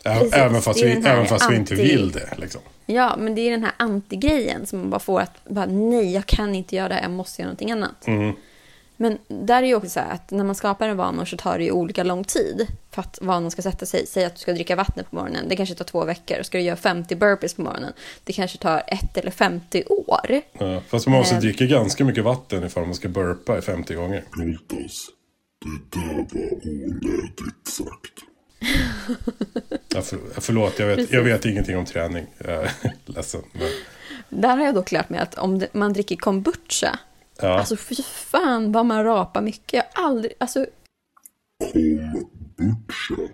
Precis, 0.03 0.33
även 0.33 0.61
fast, 0.61 0.83
vi, 0.83 0.91
även 0.91 1.25
fast 1.25 1.51
vi 1.51 1.55
inte 1.55 1.73
anti- 1.73 1.77
vill 1.77 2.11
det. 2.11 2.29
Liksom. 2.37 2.61
Ja, 2.85 3.15
men 3.19 3.35
det 3.35 3.41
är 3.41 3.51
den 3.51 3.63
här 3.63 3.73
anti-grejen 3.77 4.65
som 4.65 4.79
man 4.79 4.89
bara 4.89 4.99
får 4.99 5.21
att 5.21 5.45
bara, 5.49 5.65
nej, 5.65 6.13
jag 6.13 6.25
kan 6.25 6.55
inte 6.55 6.75
göra 6.75 6.87
det 6.87 6.95
här, 6.95 7.01
jag 7.01 7.11
måste 7.11 7.41
göra 7.41 7.47
någonting 7.47 7.71
annat. 7.71 8.07
Mm. 8.07 8.33
Men 9.01 9.17
där 9.27 9.63
är 9.63 9.67
ju 9.67 9.75
också 9.75 9.89
så 9.89 9.99
här 9.99 10.11
att 10.13 10.31
när 10.31 10.43
man 10.43 10.55
skapar 10.55 10.87
en 10.89 10.97
vanor 10.97 11.25
så 11.25 11.37
tar 11.37 11.57
det 11.57 11.63
ju 11.63 11.71
olika 11.71 12.03
lång 12.03 12.23
tid 12.23 12.67
för 12.91 13.01
att 13.01 13.19
vanan 13.21 13.51
ska 13.51 13.61
sätta 13.61 13.85
sig. 13.85 14.07
Säg 14.07 14.25
att 14.25 14.35
du 14.35 14.41
ska 14.41 14.53
dricka 14.53 14.75
vatten 14.75 15.03
på 15.09 15.15
morgonen, 15.15 15.45
det 15.49 15.55
kanske 15.55 15.75
tar 15.75 15.85
två 15.85 16.05
veckor. 16.05 16.43
Ska 16.43 16.57
du 16.57 16.63
göra 16.63 16.75
50 16.75 17.15
burpees 17.15 17.53
på 17.53 17.61
morgonen, 17.61 17.93
det 18.23 18.33
kanske 18.33 18.57
tar 18.57 18.83
ett 18.87 19.17
eller 19.17 19.31
50 19.31 19.83
år. 19.87 20.41
Ja, 20.59 20.81
fast 20.87 21.07
man 21.07 21.17
måste 21.17 21.35
Eh. 21.35 21.41
dricka 21.41 21.65
ganska 21.65 22.05
mycket 22.05 22.23
vatten 22.23 22.63
ifall 22.63 22.85
man 22.85 22.95
ska 22.95 23.07
burpa 23.09 23.57
i 23.57 23.61
50 23.61 23.93
gånger. 23.93 24.23
Plåtas. 24.31 25.07
Det 25.91 25.99
där 25.99 26.15
var 26.15 26.51
onödigt 26.63 27.67
sagt. 27.67 28.13
Ja, 29.95 30.01
för, 30.01 30.19
förlåt, 30.41 30.79
jag 30.79 30.87
vet, 30.87 31.11
jag 31.11 31.23
vet 31.23 31.45
ingenting 31.45 31.77
om 31.77 31.85
träning. 31.85 32.25
Jag 32.37 32.53
är 32.63 32.71
ledsen. 33.05 33.41
Men, 33.51 34.41
Där 34.41 34.57
har 34.57 34.65
jag 34.65 34.75
dock 34.75 34.91
lärt 34.91 35.09
mig 35.09 35.19
att 35.19 35.35
om 35.35 35.65
man 35.71 35.93
dricker 35.93 36.15
kombucha, 36.15 36.99
ja. 37.41 37.59
alltså 37.59 37.75
fy 37.77 37.95
fan 38.03 38.71
vad 38.71 38.85
man 38.85 39.03
rapar 39.03 39.41
mycket. 39.41 39.73
Jag 39.93 40.01
har 40.01 40.09
aldrig, 40.09 40.33
alltså 40.37 40.65
Kombucha. 41.59 43.33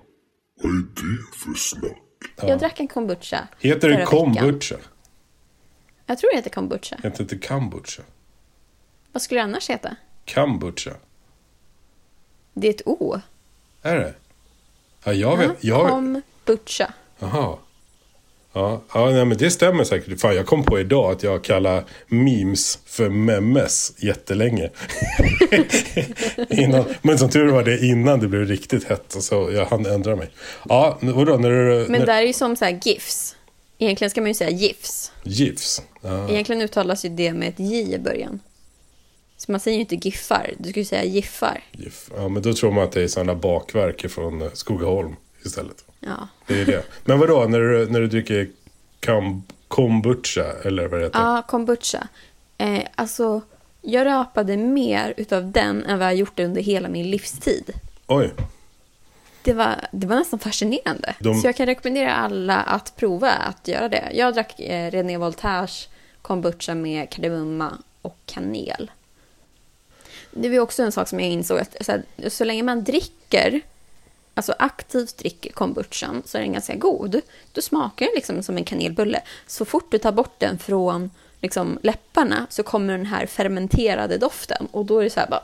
Vad 0.62 0.72
är 0.74 0.78
det 0.96 1.36
för 1.38 1.54
snack? 1.54 2.02
jag 2.42 2.60
drack 2.60 2.80
en 2.80 2.88
kombucha 2.88 3.48
Heter 3.60 3.90
det 3.90 3.96
förra 4.06 4.06
veckan. 4.06 4.36
kombucha? 4.36 4.76
Jag 6.06 6.18
tror 6.18 6.30
det 6.32 6.36
heter 6.38 6.50
kombucha. 6.50 6.96
Heter 6.96 7.10
det 7.18 7.22
inte 7.34 7.48
kombucha? 7.48 8.04
Vad 9.12 9.22
skulle 9.22 9.40
det 9.40 9.44
annars 9.44 9.70
heta? 9.70 9.96
Kombucha? 10.34 10.92
Det 12.54 12.68
är 12.68 12.72
ett 12.72 12.82
O. 12.86 13.20
Är 13.82 13.96
det? 13.96 14.14
Ja, 15.04 15.14
jag 15.14 15.38
vet. 15.38 15.64
Jag, 15.64 15.90
Kombucha. 15.90 16.94
Jaha. 17.20 17.58
Ja, 18.56 18.82
ja 18.94 19.10
nej, 19.10 19.26
men 19.26 19.38
det 19.38 19.52
stämmer 19.52 19.84
säkert. 19.84 20.20
Fan, 20.20 20.36
jag 20.36 20.46
kom 20.46 20.64
på 20.64 20.80
idag 20.80 21.12
att 21.12 21.24
jag 21.24 21.44
kallar 21.44 21.84
memes 22.08 22.80
för 22.86 23.10
memes 23.10 23.94
jättelänge. 23.98 24.70
innan, 26.50 26.86
men 27.02 27.18
som 27.18 27.30
tur 27.30 27.48
var 27.48 27.64
det 27.64 27.86
innan 27.86 28.20
det 28.20 28.28
blev 28.28 28.46
riktigt 28.46 28.84
hett. 28.84 29.16
och 29.16 29.24
Så 29.24 29.50
jag 29.52 29.66
hann 29.66 29.86
ändra 29.86 30.16
mig. 30.16 30.30
Ja, 30.70 30.98
vadå? 31.02 31.38
När 31.38 31.50
du... 31.50 31.86
Men 31.90 32.00
när, 32.00 32.06
där 32.06 32.18
är 32.18 32.28
ju 32.28 32.34
som 32.34 32.56
så 32.56 32.66
här 32.66 32.80
GIFs. 32.84 33.36
Egentligen 33.78 34.12
ska 34.12 34.22
man 34.22 34.28
ju 34.28 34.34
säga 34.34 34.50
GIFs. 34.50 35.12
GIFs. 35.24 35.82
Ja, 36.02 36.30
Egentligen 36.30 36.62
uttalas 36.62 37.06
ju 37.06 37.10
det 37.10 37.34
med 37.34 37.50
ett 37.50 37.60
J 37.60 37.94
i 37.94 38.00
början. 38.00 38.40
Så 39.38 39.52
man 39.52 39.60
säger 39.60 39.76
ju 39.76 39.82
inte 39.82 39.96
giffar, 39.96 40.54
du 40.58 40.70
skulle 40.70 40.86
säga 40.86 41.04
giffar. 41.04 41.64
GIF. 41.72 42.10
ja, 42.16 42.28
men 42.28 42.42
då 42.42 42.54
tror 42.54 42.72
man 42.72 42.84
att 42.84 42.92
det 42.92 43.04
är 43.04 43.08
sådana 43.08 43.36
bakverk 43.36 44.10
från 44.12 44.50
Skogaholm 44.54 45.16
istället. 45.46 45.86
Ja, 46.00 46.28
Det 46.48 46.62
är 46.62 46.66
det. 46.66 46.86
Men 47.06 47.20
vadå, 47.20 47.46
när 47.48 47.60
du, 47.60 47.90
när 47.92 48.02
du 48.02 48.08
dricker 48.08 48.50
kam, 49.00 49.44
kombucha, 49.68 50.46
eller 50.66 50.88
vad 50.88 51.00
det 51.00 51.04
heter? 51.06 51.20
ja 51.20 51.44
kombucha. 51.48 52.08
Eh, 52.58 52.82
alltså, 52.96 53.42
jag 53.82 54.06
rapade 54.06 54.58
mer 54.58 55.14
utav 55.18 55.52
den 55.52 55.84
än 55.86 56.00
vad 56.00 56.08
jag 56.08 56.16
gjort 56.16 56.40
under 56.40 56.62
hela 56.62 56.90
min 56.90 57.10
livstid. 57.10 57.72
Oj. 58.08 58.34
Det 59.44 59.54
var, 59.54 59.76
det 59.92 60.08
var 60.08 60.16
nästan 60.16 60.40
fascinerande. 60.40 61.16
De- 61.20 61.42
Så 61.42 61.48
jag 61.48 61.56
kan 61.56 61.66
rekommendera 61.66 62.14
alla 62.16 62.56
att 62.62 62.96
prova 62.96 63.32
att 63.32 63.68
göra 63.68 63.90
det. 63.90 64.10
Jag 64.14 64.34
drack 64.34 64.60
eh, 64.60 64.92
René 64.92 65.18
Voltaires 65.18 65.88
kombucha 66.22 66.76
med 66.76 67.10
kardemumma 67.10 67.78
och 68.02 68.18
kanel. 68.26 68.92
Det 70.32 70.50
var 70.50 70.60
också 70.60 70.84
en 70.84 70.92
sak 70.92 71.08
som 71.08 71.20
jag 71.20 71.30
insåg 71.30 71.60
att 71.60 71.76
så, 71.82 71.92
här, 71.92 72.04
så 72.30 72.44
länge 72.44 72.64
man 72.64 72.84
dricker, 72.84 73.62
alltså 74.36 74.56
aktivt 74.60 75.18
dricker 75.18 75.52
kombuchan 75.52 76.24
så 76.26 76.38
är 76.38 76.42
den 76.42 76.54
ganska 76.54 76.76
god. 76.76 77.22
Då 77.52 77.62
smakar 77.62 78.06
den 78.06 78.16
liksom 78.16 78.44
som 78.44 78.58
en 78.58 78.64
kanelbulle. 78.64 79.22
Så 79.48 79.66
fort 79.66 79.92
du 79.92 79.98
tar 79.98 80.12
bort 80.12 80.36
den 80.40 80.60
från 80.60 81.10
liksom, 81.42 81.80
läpparna 81.84 82.48
så 82.50 82.64
kommer 82.64 82.98
den 82.98 83.06
här 83.06 83.26
fermenterade 83.26 84.18
doften 84.18 84.68
och 84.72 84.86
då 84.86 85.00
är 85.00 85.04
det 85.04 85.10
så 85.10 85.20
här 85.20 85.30
bara... 85.30 85.44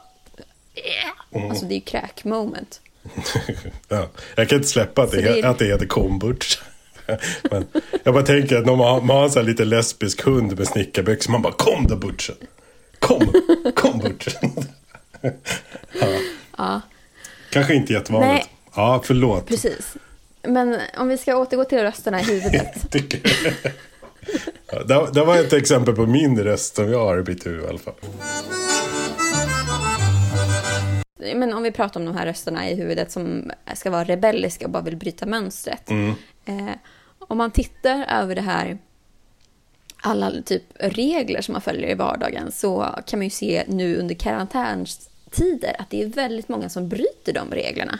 Alltså 1.50 1.66
det 1.66 1.74
är 1.74 1.76
ju 1.76 1.82
kräk-moment. 1.82 2.82
Ja, 3.88 4.08
jag 4.36 4.50
kan 4.50 4.56
inte 4.58 4.70
släppa 4.70 5.02
att 5.04 5.12
det, 5.12 5.22
det 5.22 5.40
är- 5.40 5.46
att 5.46 5.60
det 5.60 5.66
heter 5.66 5.86
kombucha. 5.86 6.60
Men 7.52 7.68
jag 8.04 8.14
bara 8.14 8.24
tänker 8.26 8.58
att 8.58 8.66
när 8.66 8.76
man, 8.76 9.10
har- 9.10 9.24
en 9.24 9.32
sån 9.32 9.42
här 9.42 9.50
lite 9.50 9.66
lesbisk 9.66 10.22
hund 10.22 10.58
med 10.58 10.68
snickarbyxor. 10.68 11.32
Man 11.32 11.42
bara 11.42 11.54
kom 11.54 11.88
då 11.88 11.96
butchen. 11.96 12.36
Kom, 13.00 13.34
kom 13.76 14.00
butchen. 14.00 14.52
Ja. 16.58 16.82
Kanske 17.50 17.74
inte 17.74 17.94
jättevanligt. 17.94 18.34
Nej. 18.34 18.56
Ja, 18.76 19.02
förlåt. 19.04 19.48
Precis. 19.48 19.96
Men 20.42 20.80
om 20.98 21.08
vi 21.08 21.18
ska 21.18 21.36
återgå 21.36 21.64
till 21.64 21.80
rösterna 21.80 22.22
i 22.22 22.24
huvudet. 22.24 22.92
Det, 24.88 25.12
det 25.14 25.26
var 25.26 25.38
ett 25.38 25.54
exempel 25.54 25.96
på 25.96 26.06
min 26.06 26.44
röst 26.44 26.76
som 26.76 26.92
jag 26.92 27.06
har 27.06 27.20
i 27.20 27.24
mitt 27.24 27.46
huvud 27.46 27.66
i 27.66 27.68
alla 27.68 27.80
fall. 27.80 27.94
Men 31.36 31.54
om 31.54 31.64
vi 31.64 31.72
pratar 31.72 32.00
om 32.00 32.06
de 32.06 32.16
här 32.16 32.26
rösterna 32.26 32.70
i 32.70 32.76
huvudet 32.76 33.12
som 33.12 33.52
ska 33.74 33.90
vara 33.90 34.04
rebelliska 34.04 34.66
och 34.66 34.72
bara 34.72 34.84
vill 34.84 34.98
bryta 34.98 35.26
mönstret. 35.26 35.90
Eh, 36.46 36.70
om 37.20 37.38
man 37.38 37.52
tittar 37.52 38.06
över 38.10 38.36
det 38.36 38.42
här, 38.42 38.78
alla 40.02 40.32
typ 40.46 40.64
regler 40.80 41.42
som 41.42 41.54
man 41.54 41.62
följer 41.62 41.90
i 41.90 41.94
vardagen 41.94 42.52
så 42.52 42.96
kan 43.06 43.20
man 43.20 43.26
ju 43.26 43.30
se 43.30 43.64
nu 43.68 43.98
under 43.98 44.16
karantänstider 44.16 45.76
att 45.80 45.90
det 45.90 46.04
är 46.04 46.08
väldigt 46.08 46.50
många 46.50 46.70
som 46.70 46.90
bryter 46.90 47.34
de 47.34 47.52
reglerna. 47.52 48.00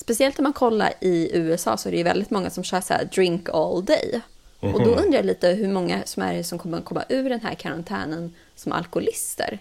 Speciellt 0.00 0.38
om 0.38 0.42
man 0.42 0.52
kollar 0.52 0.92
i 1.00 1.30
USA 1.36 1.76
så 1.76 1.88
är 1.88 1.90
det 1.90 1.96
ju 1.98 2.04
väldigt 2.04 2.30
många 2.30 2.50
som 2.50 2.64
kör 2.64 2.80
så 2.80 2.94
här 2.94 3.04
drink 3.04 3.48
all 3.52 3.84
day. 3.84 4.20
Och 4.60 4.84
då 4.84 4.90
undrar 4.94 5.18
jag 5.18 5.24
lite 5.26 5.48
hur 5.48 5.68
många 5.68 6.02
som 6.04 6.22
är 6.22 6.34
det 6.34 6.44
som 6.44 6.58
kommer 6.58 6.80
komma 6.80 7.04
ur 7.08 7.30
den 7.30 7.40
här 7.40 7.54
karantänen 7.54 8.34
som 8.56 8.72
alkoholister 8.72 9.58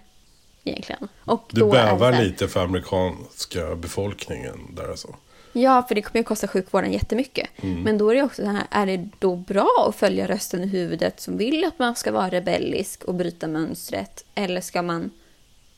egentligen. 0.63 1.07
Och 1.25 1.43
Du 1.51 1.59
då 1.61 1.71
bävar 1.71 2.11
här- 2.11 2.23
lite 2.23 2.47
för 2.47 2.63
amerikanska 2.63 3.75
befolkningen 3.75 4.75
där 4.75 4.89
alltså. 4.89 5.15
Ja, 5.53 5.85
för 5.87 5.95
det 5.95 6.01
kommer 6.01 6.19
ju 6.19 6.23
kosta 6.23 6.47
sjukvården 6.47 6.91
jättemycket. 6.93 7.49
Men 7.61 7.97
då 7.97 8.09
är 8.09 8.15
det 8.15 8.23
också 8.23 8.41
så 8.41 8.47
här, 8.49 8.63
är 8.69 8.85
det 8.85 9.09
då 9.19 9.35
bra 9.35 9.85
att 9.89 9.95
följa 9.95 10.27
rösten 10.27 10.63
i 10.63 10.67
huvudet 10.67 11.19
som 11.19 11.37
vill 11.37 11.65
att 11.65 11.79
man 11.79 11.95
ska 11.95 12.11
vara 12.11 12.29
rebellisk 12.29 13.03
och 13.03 13.13
bryta 13.15 13.47
mönstret? 13.47 14.25
Eller 14.35 14.61
ska 14.61 14.81
man 14.81 15.09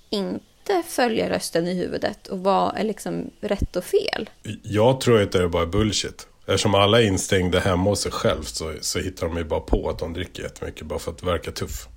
inte 0.10 0.46
följa 0.86 1.30
rösten 1.30 1.68
i 1.68 1.74
huvudet 1.74 2.28
och 2.28 2.40
vad 2.40 2.78
är 2.78 2.84
liksom 2.84 3.32
rätt 3.42 3.76
och 3.76 3.84
fel? 3.84 4.30
Jag 4.64 5.02
tror 5.02 5.22
att 5.22 5.32
det 5.32 5.44
är 5.44 5.48
bara 5.48 5.66
bullshit. 5.66 6.28
Eftersom 6.46 6.76
alla 6.76 7.02
är 7.02 7.06
instängda 7.06 7.60
hemma 7.60 7.90
hos 7.90 8.02
sig 8.02 8.12
själv 8.12 8.44
så, 8.44 8.74
så 8.82 9.00
hittar 9.00 9.28
de 9.28 9.38
ju 9.38 9.44
bara 9.44 9.60
på 9.60 9.90
att 9.90 10.00
de 10.00 10.14
dricker 10.14 10.44
jättemycket 10.44 10.86
bara 10.86 11.00
för 11.00 11.12
att 11.12 11.24
verka 11.24 11.52
tuff. 11.52 11.88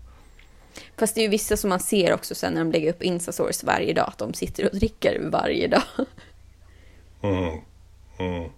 Fast 0.97 1.14
det 1.14 1.21
är 1.21 1.23
ju 1.23 1.28
vissa 1.28 1.56
som 1.56 1.71
man 1.71 1.80
ser 1.80 2.14
också 2.14 2.35
sen 2.35 2.52
när 2.52 2.61
de 2.61 2.73
lägger 2.73 2.90
upp 2.90 3.02
Instastories 3.02 3.64
varje 3.64 3.92
dag, 3.92 4.09
att 4.09 4.18
de 4.18 4.35
sitter 4.35 4.64
och 4.64 4.76
dricker 4.76 5.21
varje 5.21 5.68
dag. 5.68 5.83
Mm. 7.23 7.61
Mm. 8.18 8.50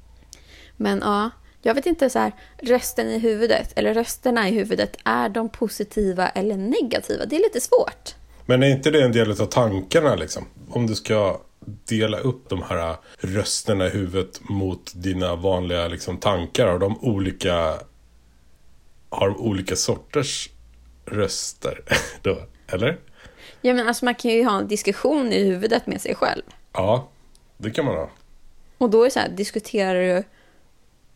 Men 0.77 0.99
ja, 0.99 1.31
jag 1.63 1.75
vet 1.75 1.87
inte 1.87 2.11
så 2.11 2.19
här, 2.19 2.33
rösten 2.59 3.11
i 3.11 3.19
huvudet, 3.19 3.73
eller 3.77 3.95
rösterna 3.95 4.49
i 4.49 4.53
huvudet, 4.53 4.97
är 5.05 5.29
de 5.29 5.49
positiva 5.49 6.29
eller 6.29 6.57
negativa? 6.57 7.25
Det 7.25 7.37
är 7.37 7.41
lite 7.41 7.61
svårt. 7.61 8.15
Men 8.47 8.63
är 8.63 8.69
inte 8.69 8.91
det 8.91 9.03
en 9.03 9.13
del 9.13 9.31
av 9.31 9.47
tankarna 9.47 10.15
liksom? 10.15 10.45
Om 10.69 10.87
du 10.87 10.95
ska 10.95 11.41
dela 11.67 12.19
upp 12.19 12.49
de 12.49 12.63
här 12.63 12.97
rösterna 13.19 13.87
i 13.87 13.91
huvudet 13.91 14.41
mot 14.49 14.93
dina 14.95 15.37
vanliga 15.37 15.89
liksom, 15.89 16.17
tankar. 16.17 16.67
Har 16.67 16.79
de 16.79 16.99
olika, 17.05 17.79
har 19.09 19.29
de 19.29 19.37
olika 19.37 19.77
sorters 19.77 20.51
röster 21.05 21.81
då? 22.23 22.39
Eller? 22.67 22.99
Ja, 23.61 23.75
men 23.75 23.89
alltså 23.89 24.05
man 24.05 24.15
kan 24.15 24.31
ju 24.31 24.45
ha 24.45 24.59
en 24.59 24.69
diskussion 24.69 25.33
i 25.33 25.45
huvudet 25.45 25.87
med 25.87 26.01
sig 26.01 26.15
själv. 26.15 26.43
Ja, 26.73 27.09
det 27.57 27.71
kan 27.71 27.85
man 27.85 27.95
ha. 27.95 28.11
Och 28.79 28.91
då 28.91 29.01
är 29.01 29.05
det 29.05 29.11
så 29.11 29.21
här, 29.21 29.29
diskuterar 29.29 29.95
du 29.95 30.25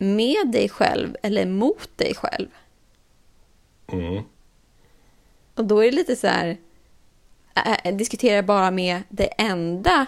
med 0.07 0.51
dig 0.53 0.69
själv 0.69 1.17
eller 1.23 1.47
mot 1.47 1.91
dig 1.97 2.15
själv? 2.15 2.49
Mm. 3.93 4.23
Och 5.55 5.65
då 5.65 5.81
är 5.81 5.85
det 5.85 5.97
lite 5.97 6.17
så 6.17 6.27
här, 6.27 6.57
äh, 7.55 7.97
diskuterar 7.97 8.43
bara 8.43 8.71
med 8.71 9.03
det 9.09 9.27
enda, 9.27 10.07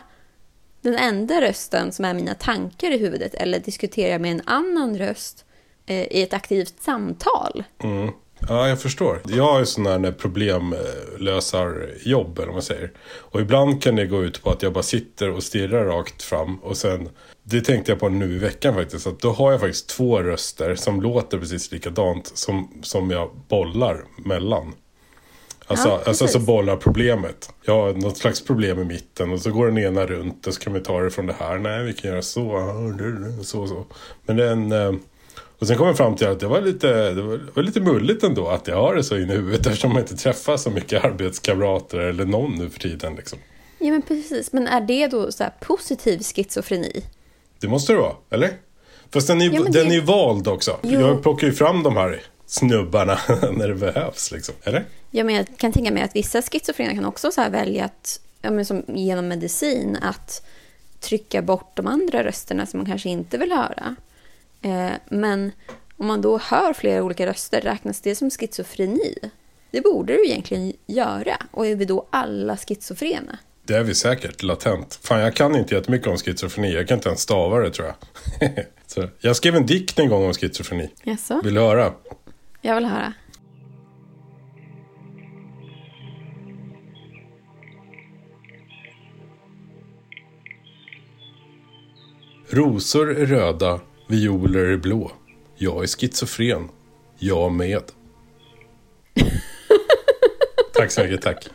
den 0.81 0.95
enda 0.95 1.41
rösten 1.41 1.93
som 1.93 2.05
är 2.05 2.15
mina 2.15 2.35
tankar 2.35 2.91
i 2.91 2.99
huvudet 2.99 3.35
eller 3.35 3.59
diskuterar 3.59 4.19
med 4.19 4.33
en 4.33 4.43
annan 4.47 4.99
röst 4.99 5.45
eh, 5.87 6.03
i 6.03 6.23
ett 6.23 6.33
aktivt 6.33 6.75
samtal? 6.81 7.65
Mm. 7.83 8.11
Ja, 8.49 8.69
jag 8.69 8.81
förstår. 8.81 9.21
Jag 9.29 9.45
har 9.45 9.61
ju 9.61 9.67
sådana 9.67 10.07
här 10.07 10.13
problemlösarjobb, 10.13 12.39
eh, 12.39 12.43
eller 12.43 12.47
vad 12.47 12.55
man 12.55 12.63
säger. 12.63 12.93
Och 13.03 13.41
ibland 13.41 13.83
kan 13.83 13.97
det 13.97 14.07
gå 14.07 14.25
ut 14.25 14.43
på 14.43 14.51
att 14.51 14.63
jag 14.63 14.73
bara 14.73 14.83
sitter 14.83 15.31
och 15.31 15.43
stirrar 15.43 15.85
rakt 15.85 16.23
fram. 16.23 16.59
Och 16.59 16.77
sen, 16.77 17.09
det 17.43 17.61
tänkte 17.61 17.93
jag 17.93 18.01
på 18.01 18.09
nu 18.09 18.35
i 18.35 18.39
veckan 18.39 18.75
faktiskt, 18.75 19.07
att 19.07 19.21
då 19.21 19.33
har 19.33 19.53
jag 19.53 19.61
faktiskt 19.61 19.89
två 19.89 20.23
röster 20.23 20.75
som 20.75 21.03
låter 21.03 21.39
precis 21.39 21.73
likadant 21.73 22.33
som, 22.35 22.81
som 22.83 23.11
jag 23.11 23.31
bollar 23.49 24.05
mellan. 24.17 24.75
Alltså, 25.73 25.89
Ja, 25.89 26.01
alltså, 26.07 26.25
alltså 26.25 26.39
bollar 26.39 26.77
problemet. 26.77 27.51
Jag 27.65 27.75
har 27.83 27.93
något 27.93 28.17
slags 28.17 28.45
problem 28.45 28.79
i 28.79 28.85
mitten 28.85 29.33
och 29.33 29.41
så 29.41 29.51
går 29.51 29.67
den 29.67 29.79
ena 29.79 30.07
runt 30.07 30.47
och 30.47 30.55
så 30.55 30.61
kan 30.61 30.73
vi 30.73 30.81
ta 30.81 31.01
det 31.01 31.11
från 31.11 31.27
det 31.27 31.35
här. 31.39 31.59
Nej, 31.59 31.85
vi 31.85 31.93
kan 31.93 32.11
göra 32.11 32.23
så, 32.23 32.61
så, 33.43 33.67
så. 33.67 33.85
Men 34.27 34.37
den... 34.37 34.73
eh, 34.73 34.93
Och 35.59 35.67
sen 35.67 35.77
kom 35.79 35.87
jag 35.87 35.97
fram 35.97 36.17
till 36.17 36.27
att 36.29 36.41
det 36.41 36.47
var 36.47 36.61
lite, 36.61 37.11
det 37.11 37.23
var, 37.23 37.33
det 37.37 37.49
var 37.55 37.63
lite 37.63 37.81
mulligt 37.81 38.23
ändå 38.25 38.49
att 38.49 38.69
jag 38.69 38.77
har 38.77 38.95
det 38.95 39.05
så 39.05 39.17
in 39.17 39.31
i 39.31 39.33
huvudet 39.33 39.67
eftersom 39.67 39.91
man 39.93 39.99
inte 40.03 40.17
träffar 40.17 40.57
så 40.57 40.71
mycket 40.71 41.05
arbetskamrater 41.05 41.99
eller 41.99 42.25
någon 42.25 42.55
nu 42.59 42.71
för 42.71 42.81
tiden. 42.81 43.15
Liksom. 43.15 43.39
Ja, 43.79 43.91
men 43.91 44.03
precis. 44.03 44.53
Men 44.53 44.67
är 44.67 44.81
det 44.81 45.07
då 45.07 45.33
så 45.33 45.45
positiv 45.61 46.23
schizofreni? 46.23 47.05
Det 47.61 47.69
måste 47.69 47.93
det 47.93 47.99
vara, 47.99 48.13
eller? 48.31 48.51
Fast 49.13 49.27
den 49.29 49.41
är, 49.41 49.45
ju- 49.45 49.53
Ja, 49.55 49.63
den 49.63 49.89
det- 49.89 49.95
är 49.97 50.01
vald 50.01 50.49
också. 50.49 50.77
Jo. 50.83 51.01
Jag 51.01 51.23
plockar 51.23 51.47
ju 51.47 51.53
fram 51.53 51.83
de 51.83 51.97
här 51.97 52.21
snubbarna 52.47 53.19
när 53.53 53.69
det 53.69 53.75
behövs. 53.75 54.33
Liksom. 54.33 54.55
Eller? 54.63 54.85
Ja, 55.15 55.25
men 55.25 55.35
jag 55.35 55.47
kan 55.57 55.73
tänka 55.73 55.93
mig 55.93 56.03
att 56.03 56.17
vissa 56.17 56.43
schizofrena 56.43 56.95
kan 56.95 57.05
också 57.05 57.33
så 57.33 57.49
välja 57.51 57.85
att, 57.85 58.21
men 58.43 58.67
som 58.67 58.83
genom 58.87 59.29
medicin, 59.29 59.99
att 60.03 60.47
trycka 61.01 61.43
bort 61.43 61.77
de 61.77 61.87
andra 61.87 62.25
rösterna 62.25 62.67
som 62.67 62.79
man 62.79 62.87
kanske 62.87 63.09
inte 63.09 63.39
vill 63.39 63.53
höra. 63.53 63.97
Eh, 64.63 64.93
men 65.09 65.53
om 65.97 66.07
man 66.07 66.23
då 66.23 66.39
hör 66.39 66.73
flera 66.73 67.03
olika 67.03 67.27
röster, 67.27 67.61
räknas 67.61 68.01
det 68.01 68.15
som 68.15 68.31
schizofreni? 68.31 69.15
Det 69.71 69.81
borde 69.81 70.13
du 70.13 70.27
egentligen 70.27 70.73
göra. 70.87 71.37
Och 71.51 71.67
är 71.67 71.77
vi 71.77 71.85
då 71.85 72.07
alla 72.11 72.57
schizofrena? 72.57 73.39
Det 73.65 73.75
är 73.75 73.83
vi 73.83 73.95
säkert, 73.95 74.43
latent. 74.43 74.99
Fan, 75.03 75.21
jag 75.21 75.35
kan 75.35 75.57
inte 75.57 75.75
jättemycket 75.75 76.09
om 76.09 76.17
schizofreni. 76.17 76.75
Jag 76.75 76.89
kan 76.89 76.99
inte 76.99 77.09
ens 77.09 77.21
stava 77.21 77.59
det 77.59 77.71
tror 77.71 77.95
jag. 78.41 79.09
jag 79.21 79.37
skrev 79.37 79.57
en 79.57 79.67
dikt 79.67 79.99
en 79.99 80.09
gång 80.09 80.25
om 80.25 80.35
schizofreni. 80.35 80.91
Jaså? 81.03 81.41
Vill 81.45 81.55
du 81.55 81.61
höra? 81.61 81.93
Jag 82.61 82.75
vill 82.75 82.85
höra. 82.85 83.13
Rosor 92.53 93.11
är 93.19 93.27
röda, 93.27 93.81
violer 94.09 94.65
är 94.65 94.77
blå. 94.77 95.13
Jag 95.57 95.83
är 95.83 95.87
schizofren. 95.87 96.69
Jag 97.19 97.53
med. 97.53 97.83
tack 100.75 100.91
så 100.91 101.03
mycket, 101.05 101.23
tack. 101.23 101.49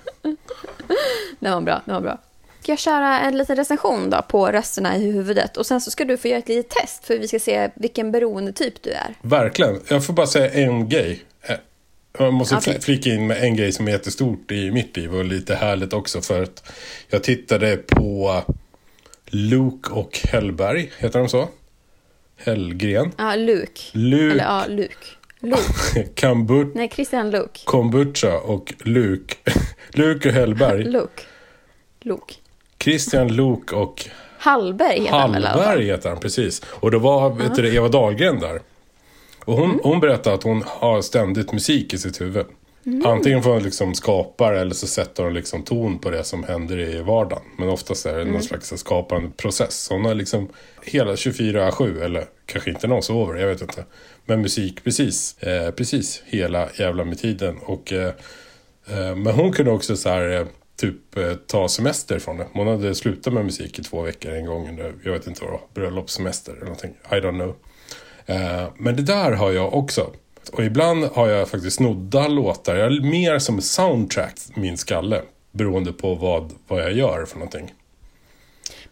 Det 1.39 1.49
var 1.49 1.61
bra, 1.61 1.81
det 1.85 1.91
var 1.91 2.01
bra. 2.01 2.17
Ska 2.61 2.71
jag 2.71 2.79
köra 2.79 3.19
en 3.19 3.37
liten 3.37 3.55
recension 3.55 4.09
då 4.09 4.21
på 4.29 4.47
rösterna 4.47 4.97
i 4.97 5.11
huvudet? 5.11 5.57
Och 5.57 5.65
sen 5.65 5.81
så 5.81 5.91
ska 5.91 6.05
du 6.05 6.17
få 6.17 6.27
göra 6.27 6.39
ett 6.39 6.47
litet 6.49 6.69
test 6.69 7.05
för 7.05 7.17
vi 7.17 7.27
ska 7.27 7.39
se 7.39 7.69
vilken 7.75 8.11
beroendetyp 8.11 8.83
du 8.83 8.89
är. 8.91 9.15
Verkligen. 9.21 9.81
Jag 9.87 10.05
får 10.05 10.13
bara 10.13 10.27
säga 10.27 10.49
en 10.51 10.89
grej. 10.89 11.23
Eh, 11.41 11.55
Jag 12.19 12.33
måste 12.33 12.55
fl- 12.55 12.79
flika 12.81 13.09
in 13.09 13.27
med 13.27 13.43
en 13.43 13.55
grej 13.55 13.71
som 13.71 13.87
är 13.87 13.91
jättestort 13.91 14.51
i 14.51 14.71
mitt 14.71 14.97
liv 14.97 15.15
och 15.15 15.25
lite 15.25 15.55
härligt 15.55 15.93
också 15.93 16.21
för 16.21 16.43
att 16.43 16.71
jag 17.09 17.23
tittade 17.23 17.77
på 17.77 18.41
Luke 19.29 19.89
och 19.93 20.19
Hellberg, 20.31 20.91
heter 20.97 21.19
de 21.19 21.29
så? 21.29 21.47
Hellgren. 22.37 23.11
Ja, 23.17 23.35
Luke. 23.35 23.81
Luke. 23.91 24.31
Eller 24.33 24.43
ja, 24.43 24.65
Luke. 24.67 24.95
Luke. 25.39 26.03
Kambut, 26.15 26.75
Nej, 26.75 26.89
Christian 26.93 27.31
Luke. 27.31 27.59
kombucha 27.65 28.37
och 28.37 28.73
Luke. 28.79 29.35
Luke 29.93 30.29
och 30.29 30.35
Hellberg. 30.35 30.83
Luke. 30.83 31.23
Luke. 32.01 32.33
Christian 32.83 33.27
Luke 33.35 33.75
och 33.75 34.05
Hallberg 34.39 34.99
heter 34.99 35.11
han 35.17 35.35
alla 35.35 35.49
fall? 35.49 35.59
Hallberg 35.59 35.85
heter 35.85 36.09
han, 36.09 36.19
precis. 36.19 36.61
Och 36.69 36.91
det 36.91 36.97
var 36.97 37.49
du, 37.55 37.61
det, 37.61 37.75
Eva 37.75 37.87
Dahlgren 37.87 38.39
där. 38.39 38.61
Och 39.45 39.53
hon, 39.53 39.65
Mm. 39.69 39.79
hon 39.83 39.99
berättade 39.99 40.35
att 40.35 40.43
hon 40.43 40.63
har 40.67 41.01
ständigt 41.01 41.51
musik 41.53 41.93
i 41.93 41.97
sitt 41.97 42.21
huvud. 42.21 42.45
Mm. 42.87 43.05
Antingen 43.05 43.43
får 43.43 43.53
hon 43.53 43.63
liksom 43.63 43.93
skapar 43.95 44.53
eller 44.53 44.75
så 44.75 44.87
sätter 44.87 45.23
hon 45.23 45.33
liksom 45.33 45.63
ton 45.63 45.99
på 45.99 46.09
det 46.09 46.23
som 46.23 46.43
händer 46.43 46.79
i 46.79 47.01
vardagen. 47.01 47.43
Men 47.57 47.69
oftast 47.69 48.05
är 48.05 48.13
det 48.15 48.21
Mm. 48.21 48.33
någon 48.33 48.43
slags 48.43 48.73
skapande 48.77 49.29
process. 49.29 49.79
Så 49.79 49.93
hon 49.93 50.05
har 50.05 50.13
liksom 50.13 50.49
hela 50.83 51.15
24-7 51.15 52.01
eller 52.03 52.25
kanske 52.45 52.69
inte 52.69 52.87
någon 52.87 53.03
sover, 53.03 53.39
jag 53.39 53.47
vet 53.47 53.61
inte. 53.61 53.85
Men 54.25 54.41
musik 54.41 54.83
precis, 54.83 55.37
eh, 55.43 55.71
precis 55.71 56.23
hela 56.25 56.69
jävla 56.79 57.03
med 57.05 57.17
tiden. 57.19 57.57
Och, 57.65 57.93
eh, 57.93 58.11
eh, 58.89 59.15
men 59.15 59.27
hon 59.33 59.51
kunde 59.53 59.71
också 59.71 59.95
så 59.97 60.09
här, 60.09 60.29
eh, 60.41 60.45
typ 60.79 61.17
eh, 61.17 61.33
ta 61.33 61.67
semester 61.67 62.19
från 62.19 62.37
det. 62.37 62.47
Hon 62.53 62.67
hade 62.67 62.95
slutat 62.95 63.33
med 63.33 63.45
musik 63.45 63.79
i 63.79 63.83
två 63.83 64.01
veckor 64.01 64.31
en 64.31 64.45
gång 64.45 64.69
under, 64.69 64.93
jag 65.03 65.11
vet 65.11 65.27
inte 65.27 65.41
vad 65.43 65.49
det 65.53 65.57
var, 65.57 65.67
bröllopssemester 65.73 66.51
eller 66.51 66.61
någonting. 66.63 66.93
I 67.11 67.15
don't 67.15 67.39
know. 67.39 67.55
Men 68.77 68.95
det 68.95 69.03
där 69.03 69.31
har 69.31 69.51
jag 69.51 69.73
också. 69.73 70.11
Och 70.49 70.63
ibland 70.63 71.03
har 71.03 71.27
jag 71.27 71.49
faktiskt 71.49 71.75
snodda 71.75 72.27
låtar. 72.27 72.75
Jag 72.75 72.93
är 72.93 73.01
mer 73.01 73.39
som 73.39 73.61
soundtrack, 73.61 74.39
min 74.55 74.77
skalle. 74.77 75.21
Beroende 75.51 75.93
på 75.93 76.15
vad, 76.15 76.53
vad 76.67 76.81
jag 76.81 76.93
gör 76.93 77.25
för 77.25 77.35
någonting. 77.37 77.73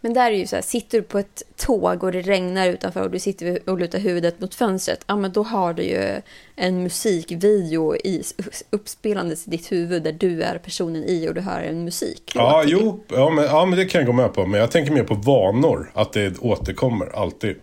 Men 0.06 0.14
där 0.14 0.32
är 0.32 0.36
ju 0.36 0.48
så 0.48 0.56
här, 0.56 0.64
sitter 0.64 0.98
du 0.98 1.04
på 1.04 1.20
ett 1.20 1.44
tåg 1.56 2.04
och 2.04 2.12
det 2.12 2.22
regnar 2.22 2.68
utanför 2.68 3.02
och 3.02 3.12
du 3.12 3.20
sitter 3.20 3.70
och 3.70 3.80
lutar 3.80 4.00
huvudet 4.00 4.40
mot 4.40 4.56
fönstret, 4.56 5.04
ja 5.08 5.16
men 5.16 5.32
då 5.32 5.44
har 5.44 5.74
du 5.74 5.84
ju 5.84 6.22
en 6.56 6.84
musikvideo 6.84 7.96
i, 7.96 8.24
uppspelandes 8.70 9.48
i 9.48 9.50
ditt 9.50 9.72
huvud 9.72 10.04
där 10.04 10.12
du 10.12 10.42
är 10.42 10.58
personen 10.58 11.04
i 11.04 11.30
och 11.30 11.34
du 11.34 11.42
hör 11.42 11.62
en 11.62 11.84
musik. 11.84 12.32
Ja, 12.36 12.64
jo, 12.66 13.04
ja 13.08 13.30
men, 13.30 13.46
ja, 13.46 13.66
men 13.66 13.80
det 13.80 13.86
kan 13.86 14.00
jag 14.00 14.08
gå 14.08 14.14
med 14.14 14.34
på. 14.34 14.46
Men 14.46 14.60
jag 14.60 14.72
tänker 14.72 14.92
mer 14.92 15.04
på 15.04 15.16
vanor. 15.16 15.92
Att 15.94 16.14
det 16.14 16.40
återkommer 16.40 17.16
alltid. 17.16 17.56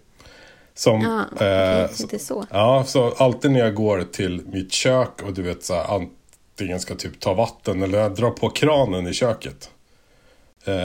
Som, 0.74 1.06
Ah, 1.06 1.24
okej, 1.32 1.48
eh, 1.48 1.90
så 1.90 2.06
det 2.06 2.16
är 2.16 2.18
så. 2.18 2.46
Ja, 2.50 2.84
så 2.86 3.10
alltid 3.10 3.50
när 3.50 3.60
jag 3.60 3.74
går 3.74 4.02
till 4.12 4.42
mitt 4.46 4.72
kök 4.72 5.22
och 5.22 5.32
du 5.32 5.42
vet 5.42 5.64
så 5.64 5.74
här, 5.74 5.84
antingen 5.94 6.80
ska 6.80 6.94
typ 6.94 7.20
ta 7.20 7.34
vatten 7.34 7.82
eller 7.82 7.98
jag 7.98 8.14
drar 8.14 8.30
på 8.30 8.50
kranen 8.50 9.06
i 9.06 9.12
köket. 9.12 9.70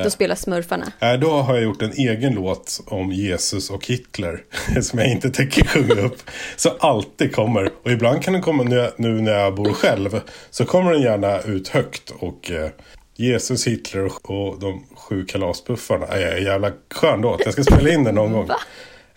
Då 0.04 0.10
spelar 0.10 0.36
smurfarna. 0.36 0.92
Äh, 1.00 1.14
då 1.14 1.30
har 1.30 1.56
jag 1.56 1.64
gjort 1.64 1.82
en 1.82 1.92
egen 1.92 2.34
låt 2.34 2.82
om 2.86 3.12
Jesus 3.12 3.70
och 3.70 3.86
Hitler. 3.88 4.44
Som 4.82 5.00
jag 5.00 5.12
inte 5.12 5.30
tänker 5.30 5.66
sjunga 5.66 6.02
upp. 6.02 6.18
Så 6.56 6.70
alltid 6.80 7.36
kommer. 7.36 7.72
Och 7.84 7.92
ibland 7.92 8.24
kan 8.24 8.34
den 8.34 8.42
komma 8.42 8.64
nu, 8.64 8.92
nu 8.98 9.22
när 9.22 9.32
jag 9.32 9.56
bor 9.56 9.74
själv. 9.74 10.22
Så 10.50 10.66
kommer 10.66 10.92
den 10.92 11.02
gärna 11.02 11.40
ut 11.42 11.68
högt. 11.68 12.14
Och 12.20 12.52
eh, 12.52 12.70
Jesus, 13.16 13.68
Hitler 13.68 14.06
och, 14.06 14.30
och 14.32 14.60
de 14.60 14.84
sju 14.96 15.26
kalaspuffarna. 15.26 16.06
Äh, 16.08 16.38
en 16.38 16.44
jävla 16.44 16.72
skön 16.94 17.22
låt. 17.22 17.42
Jag 17.46 17.54
ska 17.54 17.64
spela 17.64 17.90
in 17.90 18.04
den 18.04 18.16
någon 18.16 18.32
gång. 18.34 18.50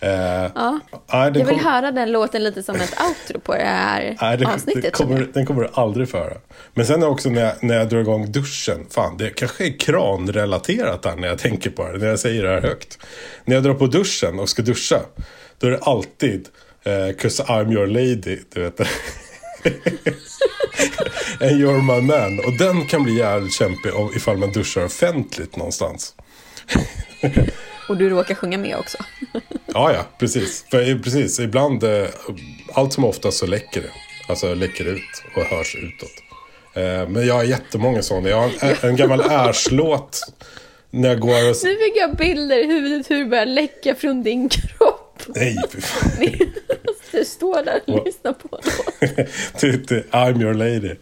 Eh, 0.03 0.51
Ja. 0.55 0.79
Jag 1.07 1.31
vill 1.31 1.45
kom- 1.45 1.59
höra 1.59 1.91
den 1.91 2.11
låten 2.11 2.43
lite 2.43 2.63
som 2.63 2.75
ett 2.75 2.95
outro 3.09 3.39
på 3.39 3.53
det 3.53 3.63
här 3.63 4.17
Nej, 4.21 4.37
det, 4.37 4.45
avsnittet. 4.47 4.83
det 4.83 4.91
kommer, 4.91 5.27
den 5.33 5.45
kommer 5.45 5.61
du 5.61 5.69
aldrig 5.73 6.09
föra. 6.09 6.33
Men 6.73 6.85
sen 6.85 7.03
också 7.03 7.29
när 7.29 7.41
jag, 7.41 7.53
när 7.63 7.75
jag 7.77 7.89
drar 7.89 7.99
igång 7.99 8.31
duschen. 8.31 8.85
Fan, 8.89 9.17
det 9.17 9.29
kanske 9.29 9.65
är 9.67 9.79
kranrelaterat 9.79 11.01
där 11.01 11.15
när 11.15 11.27
jag 11.27 11.37
tänker 11.39 11.69
på 11.69 11.91
det. 11.91 11.97
När 11.97 12.07
jag 12.07 12.19
säger 12.19 12.43
det 12.43 12.49
här 12.49 12.61
högt. 12.61 12.97
När 13.45 13.55
jag 13.55 13.63
drar 13.63 13.73
på 13.73 13.87
duschen 13.87 14.39
och 14.39 14.49
ska 14.49 14.61
duscha. 14.61 14.99
Då 15.59 15.67
är 15.67 15.71
det 15.71 15.79
alltid 15.81 16.47
eh, 16.83 16.91
'Cause 17.17 17.43
I'm 17.43 17.73
your 17.73 17.87
lady. 17.87 18.39
Du 18.53 18.61
vet. 18.61 18.79
And 21.41 21.51
you're 21.51 21.81
my 21.81 22.01
man. 22.01 22.39
Och 22.45 22.57
den 22.57 22.85
kan 22.85 23.03
bli 23.03 23.17
jävligt 23.17 23.53
kämpig 23.53 23.93
om, 23.95 24.11
ifall 24.15 24.37
man 24.37 24.51
duschar 24.51 24.85
offentligt 24.85 25.55
någonstans. 25.55 26.15
Och 27.91 27.97
du 27.97 28.09
råkar 28.09 28.35
sjunga 28.35 28.57
med 28.57 28.75
också. 28.77 28.97
Ja, 29.73 29.93
ja, 29.93 30.05
precis. 30.19 30.65
För 30.71 30.89
i- 30.89 30.99
precis, 30.99 31.39
ibland, 31.39 31.83
eh, 31.83 32.07
allt 32.73 32.93
som 32.93 33.03
oftast 33.05 33.37
så 33.37 33.45
läcker 33.45 33.81
det. 33.81 33.89
Alltså 34.27 34.53
läcker 34.53 34.85
ut 34.85 35.23
och 35.35 35.41
hörs 35.43 35.75
utåt. 35.75 36.11
Eh, 36.75 37.09
Men 37.09 37.27
jag 37.27 37.33
har 37.33 37.43
jättemånga 37.43 38.01
sådana. 38.01 38.29
Jag 38.29 38.37
har 38.37 38.51
en, 38.61 38.89
en 38.89 38.95
gammal 38.95 39.19
Ärs-låt 39.29 40.19
när 40.89 41.09
jag 41.09 41.19
går 41.19 41.49
och... 41.49 41.55
Nu 41.63 41.75
fick 41.77 41.95
jag 41.97 42.15
bilder 42.15 42.57
i 42.63 42.67
huvudet 42.67 43.09
hur 43.11 43.17
det 43.19 43.25
börjar 43.25 43.45
läcka 43.45 43.95
från 43.95 44.23
din 44.23 44.49
kropp. 44.49 45.23
Nej, 45.27 45.55
fy 45.73 45.81
fan. 45.81 46.27
Du 47.11 47.25
står 47.25 47.63
där 47.65 47.81
och 47.87 48.05
lyssnar 48.05 48.33
på. 48.33 48.59
Till- 49.59 49.85
till 49.87 50.03
I'm 50.11 50.41
your 50.41 50.53
lady. 50.53 50.95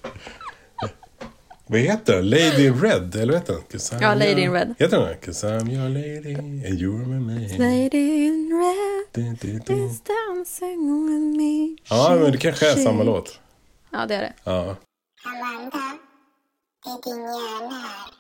Vad 1.72 1.80
heter 1.80 2.16
den? 2.16 2.30
Lady 2.30 2.66
in 2.68 2.82
Red, 2.82 3.16
eller 3.16 3.34
vad 3.34 3.42
heter 3.42 3.54
den? 3.92 4.02
Ja, 4.02 4.14
Lady 4.14 4.42
in 4.42 4.52
Red. 4.52 4.76
Heter 4.80 5.00
den 5.00 5.18
'Cause 5.20 5.48
I'm 5.48 5.72
your 5.72 5.90
lady 5.90 6.36
and 6.36 6.64
you're 6.64 7.06
my 7.06 7.20
man'? 7.20 7.58
Lady 7.58 8.26
in 8.28 8.52
red 8.62 9.44
is 9.80 10.02
dancing 10.02 10.82
with 11.08 11.38
me. 11.38 11.78
Ja, 11.90 12.16
men 12.22 12.32
det 12.32 12.38
kanske 12.38 12.72
är 12.72 12.76
samma 12.76 13.04
låt. 13.04 13.40
Ja, 13.92 14.06
det 14.06 14.16
är 14.16 14.22
det. 14.22 14.34
Ja. 14.44 14.76
Amanda, 15.26 15.98
det 16.84 16.90
är 16.90 17.02
din 17.04 17.22
hjärna 17.22 17.76
här. 17.76 18.12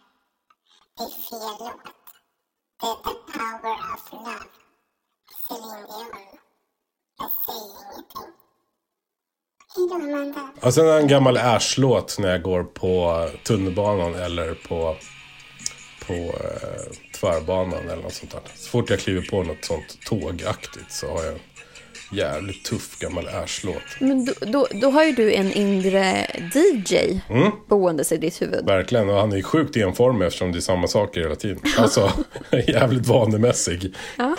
Det 0.98 1.04
är 1.04 1.08
fel 1.08 1.56
låt. 1.60 1.84
Det 2.80 2.88
är 2.88 2.96
The 3.06 3.14
Power 3.34 3.78
of 3.94 4.12
Love. 4.12 4.50
Céline 5.48 5.86
Dion. 5.90 6.40
Jag 7.20 7.32
säger 7.46 7.76
ingenting. 7.84 8.34
Hej 9.75 9.88
då 9.89 9.95
Amanda. 9.95 10.39
Och 10.62 10.73
sen 10.73 10.88
en 10.88 11.08
gammal 11.08 11.38
Ärs-låt 11.38 12.19
när 12.19 12.29
jag 12.32 12.41
går 12.41 12.63
på 12.63 13.25
tunnelbanan 13.43 14.15
eller 14.15 14.53
på, 14.53 14.95
på 16.08 16.13
eh, 16.13 16.93
tvärbanan 17.19 17.89
eller 17.89 18.03
något 18.03 18.13
sånt 18.13 18.32
där. 18.32 18.41
Så 18.55 18.69
fort 18.69 18.89
jag 18.89 18.99
kliver 18.99 19.21
på 19.21 19.43
något 19.43 19.65
sånt 19.65 19.97
tågaktigt 20.05 20.91
så 20.91 21.08
har 21.08 21.23
jag 21.23 21.36
jävligt 22.12 22.65
tuff 22.65 22.99
gammal 22.99 23.27
Ash-låt. 23.27 23.82
Men 23.99 24.25
då, 24.25 24.34
då, 24.39 24.67
då 24.82 24.89
har 24.89 25.03
ju 25.03 25.12
du 25.12 25.34
en 25.34 25.53
inre 25.53 26.27
DJ 26.53 27.21
Mm. 27.29 27.51
boendes 27.67 28.12
i 28.12 28.17
ditt 28.17 28.41
huvud. 28.41 28.65
Verkligen, 28.65 29.10
och 29.10 29.15
han 29.15 29.32
är 29.32 29.38
ju 29.38 29.43
sjukt 29.43 29.77
enformig 29.77 30.25
eftersom 30.25 30.51
det 30.51 30.58
är 30.58 30.62
samma 30.62 30.88
saker 30.88 31.21
hela 31.21 31.36
tiden. 31.36 31.60
Alltså, 31.77 32.12
jävligt 32.67 33.08
vanemässig. 33.08 33.95
Ja. 34.17 34.36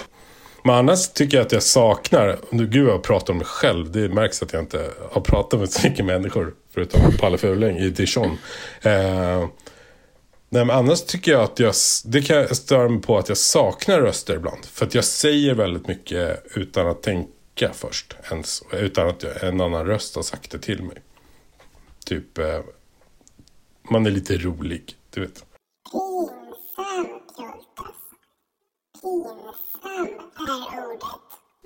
Men 0.64 0.74
annars 0.74 1.08
tycker 1.08 1.36
jag 1.36 1.46
att 1.46 1.52
jag 1.52 1.62
saknar, 1.62 2.38
nu 2.50 2.66
gud 2.66 2.88
jag 2.88 3.02
pratar 3.02 3.32
om 3.32 3.38
mig 3.38 3.46
själv, 3.46 3.92
det 3.92 4.08
märks 4.08 4.42
att 4.42 4.52
jag 4.52 4.62
inte 4.62 4.90
har 5.10 5.20
pratat 5.20 5.60
med 5.60 5.70
så 5.70 5.88
mycket 5.88 6.04
människor, 6.04 6.54
förutom 6.70 7.00
Palle 7.18 7.38
Fuling 7.38 7.76
i 7.76 7.90
Dijon. 7.90 8.38
Eh, 8.82 9.46
nej 10.48 10.64
men 10.64 10.70
annars 10.70 11.02
tycker 11.02 11.32
jag 11.32 11.42
att 11.42 11.58
jag, 11.58 11.74
det 12.04 12.22
kan 12.22 12.36
jag 12.36 12.56
störa 12.56 12.88
mig 12.88 13.02
på 13.02 13.18
att 13.18 13.28
jag 13.28 13.38
saknar 13.38 14.00
röster 14.00 14.36
ibland. 14.36 14.64
För 14.64 14.86
att 14.86 14.94
jag 14.94 15.04
säger 15.04 15.54
väldigt 15.54 15.88
mycket 15.88 16.42
utan 16.54 16.86
att 16.86 17.02
tänka 17.02 17.72
först, 17.72 18.16
ens, 18.30 18.62
utan 18.72 19.08
att 19.08 19.22
jag, 19.22 19.44
en 19.44 19.60
annan 19.60 19.86
röst 19.86 20.16
har 20.16 20.22
sagt 20.22 20.50
det 20.50 20.58
till 20.58 20.82
mig. 20.82 20.96
Typ, 22.06 22.38
eh, 22.38 22.60
man 23.90 24.06
är 24.06 24.10
lite 24.10 24.36
rolig, 24.36 24.94
du 25.10 25.20
vet. 25.20 25.44
Pinsamt, 25.92 27.36
Pinsamt. 29.02 29.69
Pinsam 30.46 30.78
är 30.78 30.86
ordet. 30.86 31.02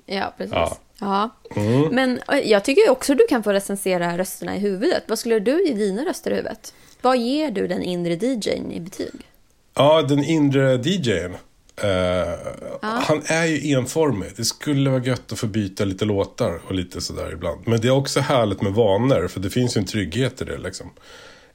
Ja, 0.05 0.33
precis. 0.37 0.53
Ja. 0.53 0.77
Ja. 0.99 1.29
Mm. 1.55 1.95
Men 1.95 2.19
eh, 2.31 2.39
jag 2.39 2.63
tycker 2.63 2.89
också 2.89 3.11
att 3.11 3.17
du 3.17 3.27
kan 3.29 3.43
få 3.43 3.53
recensera 3.53 4.17
rösterna 4.17 4.55
i 4.55 4.59
huvudet. 4.59 5.03
Vad 5.07 5.19
skulle 5.19 5.39
du 5.39 5.67
ge 5.67 5.73
dina 5.73 6.05
röster 6.05 6.31
i 6.31 6.35
huvudet? 6.35 6.73
Vad 7.01 7.17
ger 7.17 7.51
du 7.51 7.67
den 7.67 7.83
inre 7.83 8.13
DJn 8.13 8.71
i 8.71 8.79
betyg? 8.79 9.29
Ja, 9.73 10.01
den 10.01 10.23
inre 10.23 10.75
DJn. 10.75 11.35
Eh, 11.83 12.33
Han 12.81 13.21
är 13.25 13.45
ju 13.45 13.73
enformig. 13.77 14.31
Det 14.37 14.45
skulle 14.45 14.89
vara 14.89 15.03
gött 15.03 15.31
att 15.31 15.39
få 15.39 15.47
byta 15.47 15.85
lite 15.85 16.05
låtar 16.05 16.61
och 16.67 16.73
lite 16.73 17.01
sådär 17.01 17.31
ibland. 17.33 17.61
Men 17.67 17.81
det 17.81 17.87
är 17.87 17.91
också 17.91 18.19
härligt 18.19 18.61
med 18.61 18.73
vanor, 18.73 19.27
för 19.27 19.39
det 19.39 19.49
finns 19.49 19.77
ju 19.77 19.79
en 19.79 19.85
trygghet 19.85 20.41
i 20.41 20.45
det 20.45 20.57
liksom. 20.57 20.89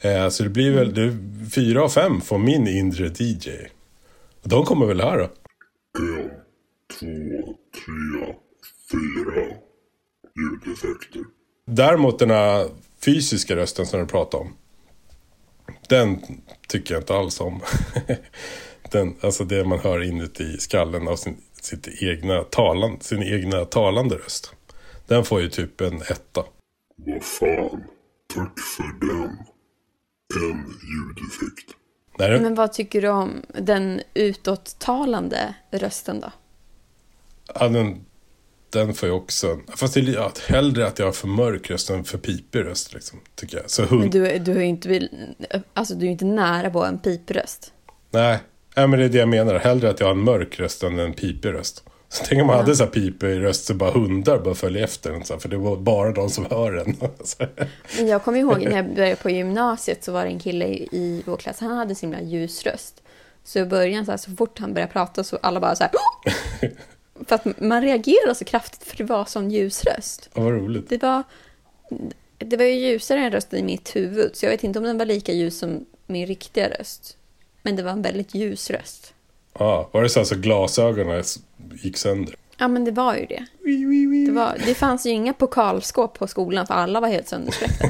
Eh, 0.00 0.28
så 0.28 0.42
det 0.42 0.48
blir 0.48 0.70
väl, 0.70 0.94
det, 0.94 1.16
fyra 1.50 1.82
av 1.84 1.88
fem 1.88 2.20
får 2.20 2.38
min 2.38 2.68
inre 2.68 3.06
DJ. 3.06 3.50
De 4.42 4.64
kommer 4.64 4.86
väl 4.86 5.00
här 5.00 5.18
då? 5.18 5.24
En, 5.98 6.30
två, 6.98 7.54
tre, 7.74 8.34
fyra 8.90 9.46
ljudeffekter. 10.36 11.22
Däremot 11.66 12.18
den 12.18 12.30
här 12.30 12.68
fysiska 13.04 13.56
rösten 13.56 13.86
som 13.86 14.00
du 14.00 14.06
pratade 14.06 14.42
om. 14.42 14.52
Den 15.88 16.20
tycker 16.68 16.94
jag 16.94 17.00
inte 17.02 17.14
alls 17.14 17.40
om. 17.40 17.60
den, 18.90 19.14
alltså 19.20 19.44
det 19.44 19.64
man 19.64 19.78
hör 19.78 20.02
inuti 20.02 20.58
skallen 20.58 21.08
av 21.08 21.16
sin, 21.16 21.36
sitt 21.60 22.02
egna 22.02 22.42
talan, 22.42 23.00
sin 23.00 23.22
egna 23.22 23.64
talande 23.64 24.14
röst. 24.14 24.54
Den 25.06 25.24
får 25.24 25.40
ju 25.40 25.48
typ 25.48 25.80
en 25.80 26.02
etta. 26.02 26.44
Vad 26.96 27.24
fan. 27.24 27.84
Tack 28.34 28.58
för 28.58 29.06
den. 29.06 29.38
En 30.34 30.58
ljudeffekt. 30.58 31.76
Men 32.18 32.54
vad 32.54 32.72
tycker 32.72 33.02
du 33.02 33.08
om 33.08 33.42
den 33.48 34.00
utåttalande 34.14 35.54
rösten 35.70 36.20
då? 36.20 36.32
Ja, 37.54 37.68
den, 37.68 38.04
den 38.72 38.94
får 38.94 39.08
ju 39.08 39.14
också 39.14 39.50
en... 39.50 39.62
Fast 39.76 39.94
det 39.94 40.00
är 40.00 40.04
ja, 40.04 40.32
hellre 40.48 40.86
att 40.86 40.98
jag 40.98 41.06
har 41.06 41.12
för 41.12 41.28
mörk 41.28 41.70
röst 41.70 41.90
än 41.90 42.04
för 42.04 42.18
pipig 42.18 42.64
röst. 42.64 42.94
Liksom, 42.94 43.20
tycker 43.34 43.56
jag. 43.56 43.70
Så 43.70 43.82
hund, 43.82 44.00
Men 44.00 44.10
du, 44.10 44.38
du, 44.38 44.52
är 44.52 44.60
inte, 44.60 45.08
alltså, 45.74 45.94
du 45.94 46.06
är 46.06 46.10
inte 46.10 46.24
nära 46.24 46.70
på 46.70 46.84
en 46.84 46.98
pipröst. 46.98 47.72
Nej, 48.10 48.38
nej, 48.76 48.88
men 48.88 48.98
det 48.98 49.04
är 49.04 49.08
det 49.08 49.18
jag 49.18 49.28
menar. 49.28 49.54
Hellre 49.54 49.90
att 49.90 50.00
jag 50.00 50.06
har 50.06 50.12
en 50.12 50.24
mörk 50.24 50.60
röst 50.60 50.82
än 50.82 50.98
en 50.98 51.12
pipig 51.12 51.52
röst. 51.52 51.84
Så 52.08 52.24
tänk 52.26 52.40
om 52.40 52.46
man 52.46 52.56
hade 52.56 52.76
så 52.76 52.84
här 52.84 52.90
pipig 52.90 53.42
röst 53.42 53.64
så 53.64 53.74
bara 53.74 53.90
hundar 53.90 54.38
bara 54.38 54.54
följer 54.54 54.84
efter 54.84 55.12
en. 55.12 55.24
Så 55.24 55.32
här, 55.32 55.40
för 55.40 55.48
det 55.48 55.56
var 55.56 55.76
bara 55.76 56.12
de 56.12 56.30
som 56.30 56.46
hör. 56.50 56.84
Men 57.96 58.06
Jag 58.06 58.24
kommer 58.24 58.38
ihåg 58.38 58.58
när 58.58 58.76
jag 58.76 58.94
började 58.94 59.16
på 59.16 59.30
gymnasiet 59.30 60.04
så 60.04 60.12
var 60.12 60.24
det 60.24 60.30
en 60.30 60.38
kille 60.38 60.66
i, 60.68 61.22
vår 61.26 61.36
klass, 61.36 61.60
han 61.60 61.76
hade 61.76 61.94
så 61.94 62.00
himla 62.00 62.20
ljus 62.20 62.66
röst. 62.66 63.02
Så 63.44 63.58
i 63.58 63.64
början, 63.64 64.04
så, 64.06 64.10
här, 64.10 64.18
så 64.18 64.30
fort 64.30 64.58
han 64.58 64.74
började 64.74 64.92
prata 64.92 65.24
så 65.24 65.38
alla 65.42 65.60
bara 65.60 65.76
så 65.76 65.84
här... 65.84 65.92
För 67.26 67.34
att 67.34 67.60
man 67.60 67.82
reagerade 67.82 68.34
så 68.34 68.44
kraftigt 68.44 68.84
för 68.84 68.96
det 68.96 69.04
var 69.04 69.24
sån 69.24 69.50
ljus 69.50 69.84
röst. 69.84 70.30
Ja, 70.34 70.42
vad 70.42 70.52
roligt. 70.52 70.88
Det 70.88 71.02
var, 71.02 71.22
det 72.38 72.56
var 72.56 72.64
ju 72.64 72.74
ljusare 72.74 73.20
än 73.20 73.32
rösten 73.32 73.58
i 73.58 73.62
mitt 73.62 73.96
huvud, 73.96 74.36
så 74.36 74.46
jag 74.46 74.50
vet 74.50 74.64
inte 74.64 74.78
om 74.78 74.84
den 74.84 74.98
var 74.98 75.04
lika 75.04 75.32
ljus 75.32 75.58
som 75.58 75.86
min 76.06 76.26
riktiga 76.26 76.68
röst. 76.68 77.16
Men 77.62 77.76
det 77.76 77.82
var 77.82 77.92
en 77.92 78.02
väldigt 78.02 78.34
ljus 78.34 78.70
röst. 78.70 79.14
Ja, 79.58 79.90
var 79.92 80.02
det 80.02 80.08
så 80.08 80.24
så 80.24 80.34
glasögonen 80.34 81.24
gick 81.82 81.96
sönder? 81.96 82.34
Ja, 82.58 82.68
men 82.68 82.84
det 82.84 82.90
var 82.90 83.14
ju 83.14 83.26
det. 83.26 83.46
Det, 84.26 84.32
var, 84.32 84.56
det 84.66 84.74
fanns 84.74 85.06
ju 85.06 85.10
inga 85.10 85.32
pokalskåp 85.32 86.18
på 86.18 86.26
skolan 86.26 86.66
för 86.66 86.74
alla 86.74 87.00
var 87.00 87.08
helt 87.08 87.28
sönderspräckta. 87.28 87.86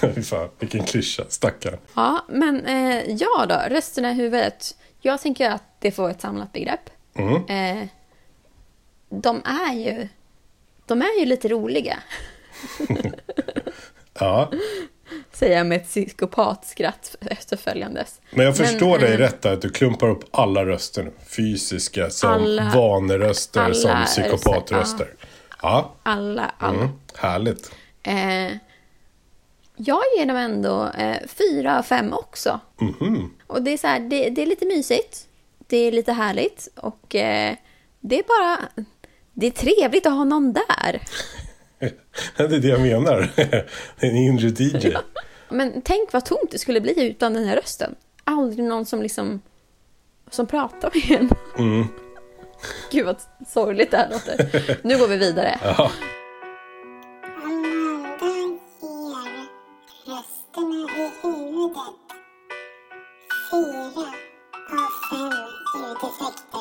Fy 0.14 0.22
fan, 0.22 0.48
vilken 0.58 0.84
klyscha. 0.84 1.24
Stackarn. 1.28 1.78
Ja, 1.94 2.24
men 2.28 2.66
eh, 2.66 3.14
ja 3.14 3.46
då, 3.48 3.74
rösterna 3.74 4.10
i 4.10 4.14
huvudet. 4.14 4.76
Jag 5.00 5.20
tänker 5.20 5.50
att 5.50 5.62
det 5.78 5.90
får 5.90 6.10
ett 6.10 6.20
samlat 6.20 6.52
begrepp. 6.52 6.90
Mm. 7.14 7.34
Eh, 7.34 7.88
de 9.12 9.42
är 9.44 9.74
ju 9.74 10.08
de 10.86 11.02
är 11.02 11.18
ju 11.20 11.24
lite 11.26 11.48
roliga, 11.48 11.98
Ja, 14.18 14.50
säger 15.32 15.56
jag 15.56 15.66
med 15.66 15.76
ett 15.76 15.88
psykopatskratt 15.88 17.16
efterföljandes. 17.20 18.20
men 18.30 18.46
jag 18.46 18.56
förstår 18.56 18.90
Men, 18.90 19.00
dig 19.00 19.12
eh, 19.12 19.18
rätt 19.18 19.42
där, 19.42 19.52
att 19.52 19.62
du 19.62 19.70
klumpar 19.70 20.08
upp 20.08 20.24
alla 20.30 20.64
röster 20.66 21.02
nu. 21.02 21.12
Fysiska 21.36 22.10
som 22.10 22.30
Alla- 22.32 22.72
vaneröster 22.74 23.60
alla 23.60 23.74
som 23.74 23.90
röster, 23.90 24.22
psykopatröster. 24.22 25.14
Ja, 25.62 25.92
Alla, 26.02 26.52
alla. 26.58 26.78
mm. 26.78 26.88
härligt. 27.16 27.70
Eh, 28.02 28.56
jag 29.76 30.02
ger 30.16 30.26
dem 30.26 30.36
ändå 30.36 30.88
eh, 30.98 31.16
fyra 31.26 31.78
av 31.78 31.82
fem 31.82 32.12
också. 32.12 32.60
Mhm. 32.80 33.34
Och 33.46 33.62
det 33.62 33.70
är, 33.70 33.78
så 33.78 33.86
här, 33.86 34.00
det, 34.00 34.30
det 34.30 34.42
är 34.42 34.46
lite 34.46 34.66
mysigt, 34.66 35.26
det 35.66 35.76
är 35.76 35.92
lite 35.92 36.12
härligt 36.12 36.68
och 36.76 37.14
eh, 37.14 37.54
det 38.00 38.18
är 38.18 38.22
bara... 38.22 38.84
Det 39.34 39.46
är 39.46 39.50
trevligt 39.50 40.06
att 40.06 40.12
ha 40.12 40.24
någon 40.24 40.52
där. 40.52 41.02
Det 42.36 42.54
är 42.54 42.60
det 42.60 42.68
jag 42.68 42.80
menar. 42.80 43.28
En 43.96 44.16
inre 44.16 44.48
DJ. 44.48 44.96
Men 45.48 45.82
tänk 45.82 46.12
vad 46.12 46.24
tomt 46.24 46.50
det 46.50 46.58
skulle 46.58 46.80
bli 46.80 47.06
utan 47.08 47.34
den 47.34 47.44
här 47.44 47.56
rösten. 47.56 47.94
Aldrig 48.24 48.64
någon 48.64 48.86
som 48.86 49.02
liksom... 49.02 49.40
Som 50.30 50.46
pratar 50.46 50.90
med 50.94 51.20
en. 51.20 51.30
Mm. 51.58 51.86
Gud 52.92 53.06
vad 53.06 53.16
sorgligt 53.48 53.90
det 53.90 53.96
här 53.96 54.10
låter. 54.10 54.50
Nu 54.82 54.98
går 54.98 55.08
vi 55.08 55.16
vidare. 55.16 55.58
Ja. 55.62 55.90
Fyra 63.50 64.02
av 64.72 64.90
fem 65.10 65.32
ljudeffekter. 65.74 66.51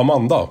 Amanda. 0.00 0.48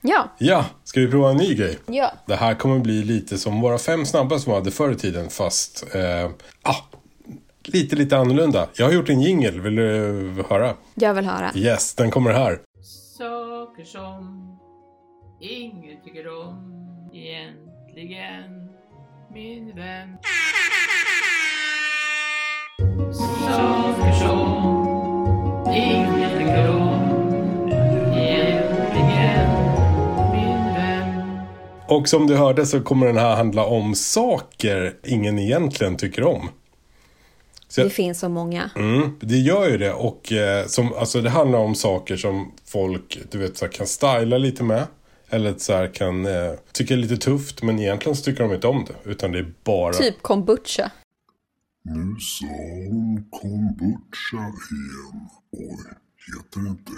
Ja, 0.00 0.28
Ja, 0.38 0.64
ska 0.84 1.00
vi 1.00 1.10
prova 1.10 1.30
en 1.30 1.36
ny 1.36 1.54
grej? 1.54 1.78
ja. 1.86 2.12
Det 2.26 2.36
här 2.36 2.54
kommer 2.54 2.78
bli 2.78 3.04
lite 3.04 3.38
som 3.38 3.60
våra 3.60 3.78
fem 3.78 4.06
snabba 4.06 4.38
som 4.38 4.52
vi 4.52 4.58
hade 4.58 4.70
förr 4.70 4.92
i 4.92 4.96
tiden, 4.96 5.28
fast 5.30 5.84
eh, 5.94 6.30
ah, 6.62 6.76
lite, 7.64 7.96
lite 7.96 8.16
annorlunda. 8.18 8.68
Jag 8.76 8.86
har 8.86 8.92
gjort 8.92 9.08
en 9.08 9.20
jingle, 9.20 9.50
vill 9.50 9.76
du 9.76 10.44
höra? 10.48 10.74
Jag 10.94 11.14
vill 11.14 11.24
höra. 11.26 11.50
Yes, 11.54 11.94
den 11.94 12.10
kommer 12.10 12.30
här. 12.32 12.60
Saker 13.18 13.84
som 13.84 14.58
ingen 15.40 16.04
tycker 16.04 16.28
om 16.28 16.72
egentligen, 17.14 18.68
min 19.34 19.76
vän. 19.76 20.16
Saker 23.46 24.12
som 24.12 24.42
ingen 25.74 26.30
tycker 26.38 26.70
om 26.70 26.75
Och 31.88 32.08
som 32.08 32.26
du 32.26 32.36
hörde 32.36 32.66
så 32.66 32.80
kommer 32.80 33.06
den 33.06 33.16
här 33.16 33.36
handla 33.36 33.64
om 33.64 33.94
saker 33.94 34.96
ingen 35.04 35.38
egentligen 35.38 35.96
tycker 35.96 36.24
om. 36.24 36.48
Så 37.68 37.80
Det 37.80 37.84
jag, 37.84 37.92
finns 37.92 38.20
så 38.20 38.28
många. 38.28 38.70
mm, 38.76 39.10
det 39.20 39.36
gör 39.36 39.70
ju 39.70 39.78
det. 39.78 39.92
Och 39.92 40.32
eh, 40.32 40.66
som, 40.66 40.92
alltså, 40.94 41.20
det 41.20 41.30
handlar 41.30 41.58
om 41.58 41.74
saker 41.74 42.16
som 42.16 42.52
folk 42.64 43.18
du 43.30 43.38
vet, 43.38 43.56
så 43.56 43.64
här, 43.64 43.72
kan 43.72 43.86
styla 43.86 44.38
lite 44.38 44.64
med. 44.64 44.86
Eller 45.30 45.54
så 45.58 45.72
här 45.72 45.94
kan 45.94 46.26
eh, 46.26 46.52
tycka 46.72 46.94
är 46.94 46.98
lite 46.98 47.16
tufft 47.16 47.62
men 47.62 47.78
egentligen 47.78 48.16
så 48.16 48.22
tycker 48.24 48.44
de 48.44 48.54
inte 48.54 48.66
om 48.66 48.84
det. 48.84 49.10
Utan 49.10 49.32
det 49.32 49.38
är 49.38 49.52
bara... 49.64 49.92
Typ 49.92 50.22
kombucha. 50.22 50.90
Nu 51.84 52.16
sa 52.20 52.46
hon 52.90 53.28
kombucha 53.30 54.36
igen. 54.70 55.28
Oj, 55.52 55.84
heter 56.26 56.60
det 56.60 56.68
inte 56.68 56.92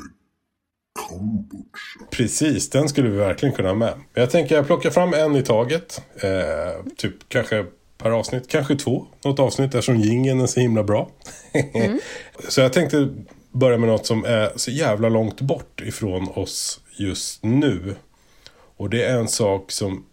kombucha? 0.99 2.07
Precis, 2.11 2.71
den 2.71 2.89
skulle 2.89 3.09
vi 3.09 3.17
verkligen 3.17 3.55
kunna 3.55 3.69
ha 3.69 3.75
med. 3.75 3.93
Jag 4.15 4.31
tänker 4.31 4.55
jag 4.55 4.67
plockar 4.67 4.91
fram 4.91 5.15
en 5.15 5.37
i 5.37 5.43
taget. 5.43 6.03
Eh, 6.23 6.85
typ 6.97 7.15
kanske 7.29 7.67
per 7.99 8.11
avsnitt, 8.11 8.49
kanske 8.49 8.77
två. 8.77 9.07
Något 9.25 9.39
avsnitt 9.39 9.75
eftersom 9.75 9.97
jingeln 9.97 10.41
är 10.41 10.47
så 10.47 10.61
himla 10.61 10.83
bra. 10.83 11.11
så 12.49 12.61
jag 12.61 12.73
tänkte 12.73 13.09
börja 13.53 13.79
med 13.79 13.89
något 13.89 14.07
som 14.07 14.25
är 14.25 14.53
så 14.57 14.71
jävla 14.71 15.09
långt 15.09 15.41
bort 15.41 15.81
ifrån 15.81 16.29
oss 16.35 16.81
just 16.97 17.45
nu. 17.45 17.95
Och 18.77 18.91
det 18.91 19.05
är 19.05 19.19
en 19.19 19.29
sak 19.29 19.71
som 19.71 20.07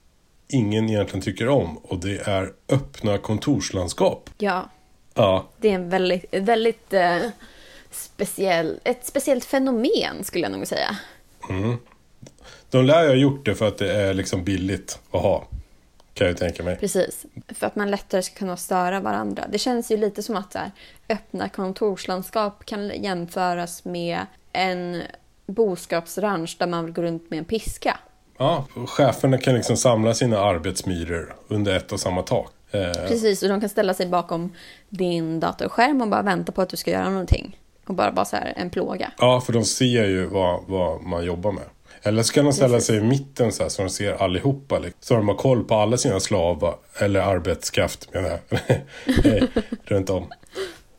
ingen 0.47 0.89
egentligen 0.89 1.21
tycker 1.21 1.47
om. 1.47 1.77
Och 1.77 1.99
det 1.99 2.27
är 2.27 2.51
öppna 2.69 3.17
kontorslandskap. 3.17 4.29
Ja, 4.37 4.69
Ja, 5.17 5.45
det 5.57 5.69
är 5.69 5.75
en 5.75 5.89
väldigt, 5.89 6.25
väldigt 6.31 6.93
eh, 6.93 7.17
speciell, 7.95 8.79
ett 8.83 9.05
speciellt 9.05 9.45
fenomen 9.45 10.23
skulle 10.23 10.43
jag 10.43 10.51
nog 10.51 10.67
säga. 10.67 10.97
de 12.69 12.85
lär 12.85 13.03
ju 13.03 13.09
ha 13.09 13.15
gjort 13.15 13.45
det 13.45 13.55
för 13.55 13.67
att 13.67 13.77
det 13.77 13.93
är 13.95 14.13
liksom 14.13 14.43
billigt 14.43 14.99
att 15.11 15.21
ha. 15.21 15.47
Kan 16.13 16.27
jag 16.27 16.37
tänka 16.37 16.63
mig. 16.63 16.75
Precis, 16.75 17.25
för 17.47 17.67
att 17.67 17.75
man 17.75 17.91
lättare 17.91 18.21
ska 18.21 18.35
kunna 18.35 18.57
störa 18.57 18.99
varandra. 18.99 19.45
Det 19.51 19.57
känns 19.57 19.91
ju 19.91 19.97
lite 19.97 20.23
som 20.23 20.35
att 20.35 20.53
så 20.53 20.59
här, 20.59 20.71
öppna 21.09 21.49
kontorslandskap 21.49 22.65
kan 22.65 23.03
jämföras 23.03 23.85
med 23.85 24.19
en 24.53 25.01
boskapsranch 25.45 26.55
där 26.59 26.67
man 26.67 26.93
går 26.93 27.03
runt 27.03 27.29
med 27.29 27.39
en 27.39 27.45
piska. 27.45 27.99
Ja, 28.37 28.65
cheferna 28.87 29.37
kan 29.37 29.55
liksom 29.55 29.77
samla 29.77 30.13
sina 30.13 30.39
arbetsmyror 30.39 31.35
under 31.47 31.75
ett 31.75 31.91
och 31.91 31.99
samma 31.99 32.21
tak. 32.21 32.51
Eh, 32.71 32.91
Precis, 32.91 33.43
och 33.43 33.49
de 33.49 33.59
kan 33.61 33.69
ställa 33.69 33.93
sig 33.93 34.07
bakom 34.07 34.53
din 34.89 35.39
datorskärm 35.39 36.01
och 36.01 36.07
bara 36.07 36.21
vänta 36.21 36.51
på 36.51 36.61
att 36.61 36.69
du 36.69 36.77
ska 36.77 36.91
göra 36.91 37.09
någonting. 37.09 37.57
Och 37.87 37.95
bara 37.95 38.11
vara 38.11 38.25
så 38.25 38.35
här 38.35 38.53
en 38.55 38.69
plåga. 38.69 39.11
ja, 39.17 39.41
för 39.41 39.53
de 39.53 39.65
ser 39.65 40.05
ju 40.05 40.25
vad, 40.25 40.63
vad 40.67 41.01
man 41.01 41.25
jobbar 41.25 41.51
med. 41.51 41.63
Eller 42.03 42.23
så 42.23 42.33
kan 42.33 42.45
de 42.45 42.53
ställa 42.53 42.79
sig 42.79 42.97
i 42.97 43.01
mitten 43.01 43.51
så 43.51 43.63
här 43.63 43.69
så 43.69 43.81
de 43.81 43.89
ser 43.89 44.13
allihopa. 44.23 44.79
Liksom. 44.79 44.97
Så 44.99 45.13
de 45.13 45.27
har 45.27 45.35
koll 45.35 45.63
på 45.63 45.75
alla 45.75 45.97
sina 45.97 46.19
slavar, 46.19 46.75
eller 46.99 47.19
arbetskraft 47.19 48.13
menar 48.13 48.29
jag. 48.29 48.59
Runt 49.83 50.09
om. 50.09 50.27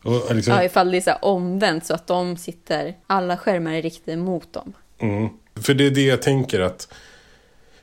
Och 0.05 0.35
liksom, 0.35 0.55
Ja, 0.55 0.64
ifall 0.64 0.90
det 0.90 0.96
är 0.96 1.01
så 1.01 1.11
här 1.11 1.25
omvänt 1.25 1.87
så 1.87 1.94
att 1.94 2.07
de 2.07 2.37
sitter, 2.37 2.94
alla 3.07 3.37
skärmar 3.37 3.72
är 3.72 3.83
riktade 3.83 4.16
mot 4.16 4.53
dem. 4.53 4.72
Mm. 4.99 5.29
För 5.61 5.75
det 5.75 5.87
är 5.87 5.90
det 5.90 6.05
jag 6.05 6.22
tänker 6.22 6.61
att 6.61 6.88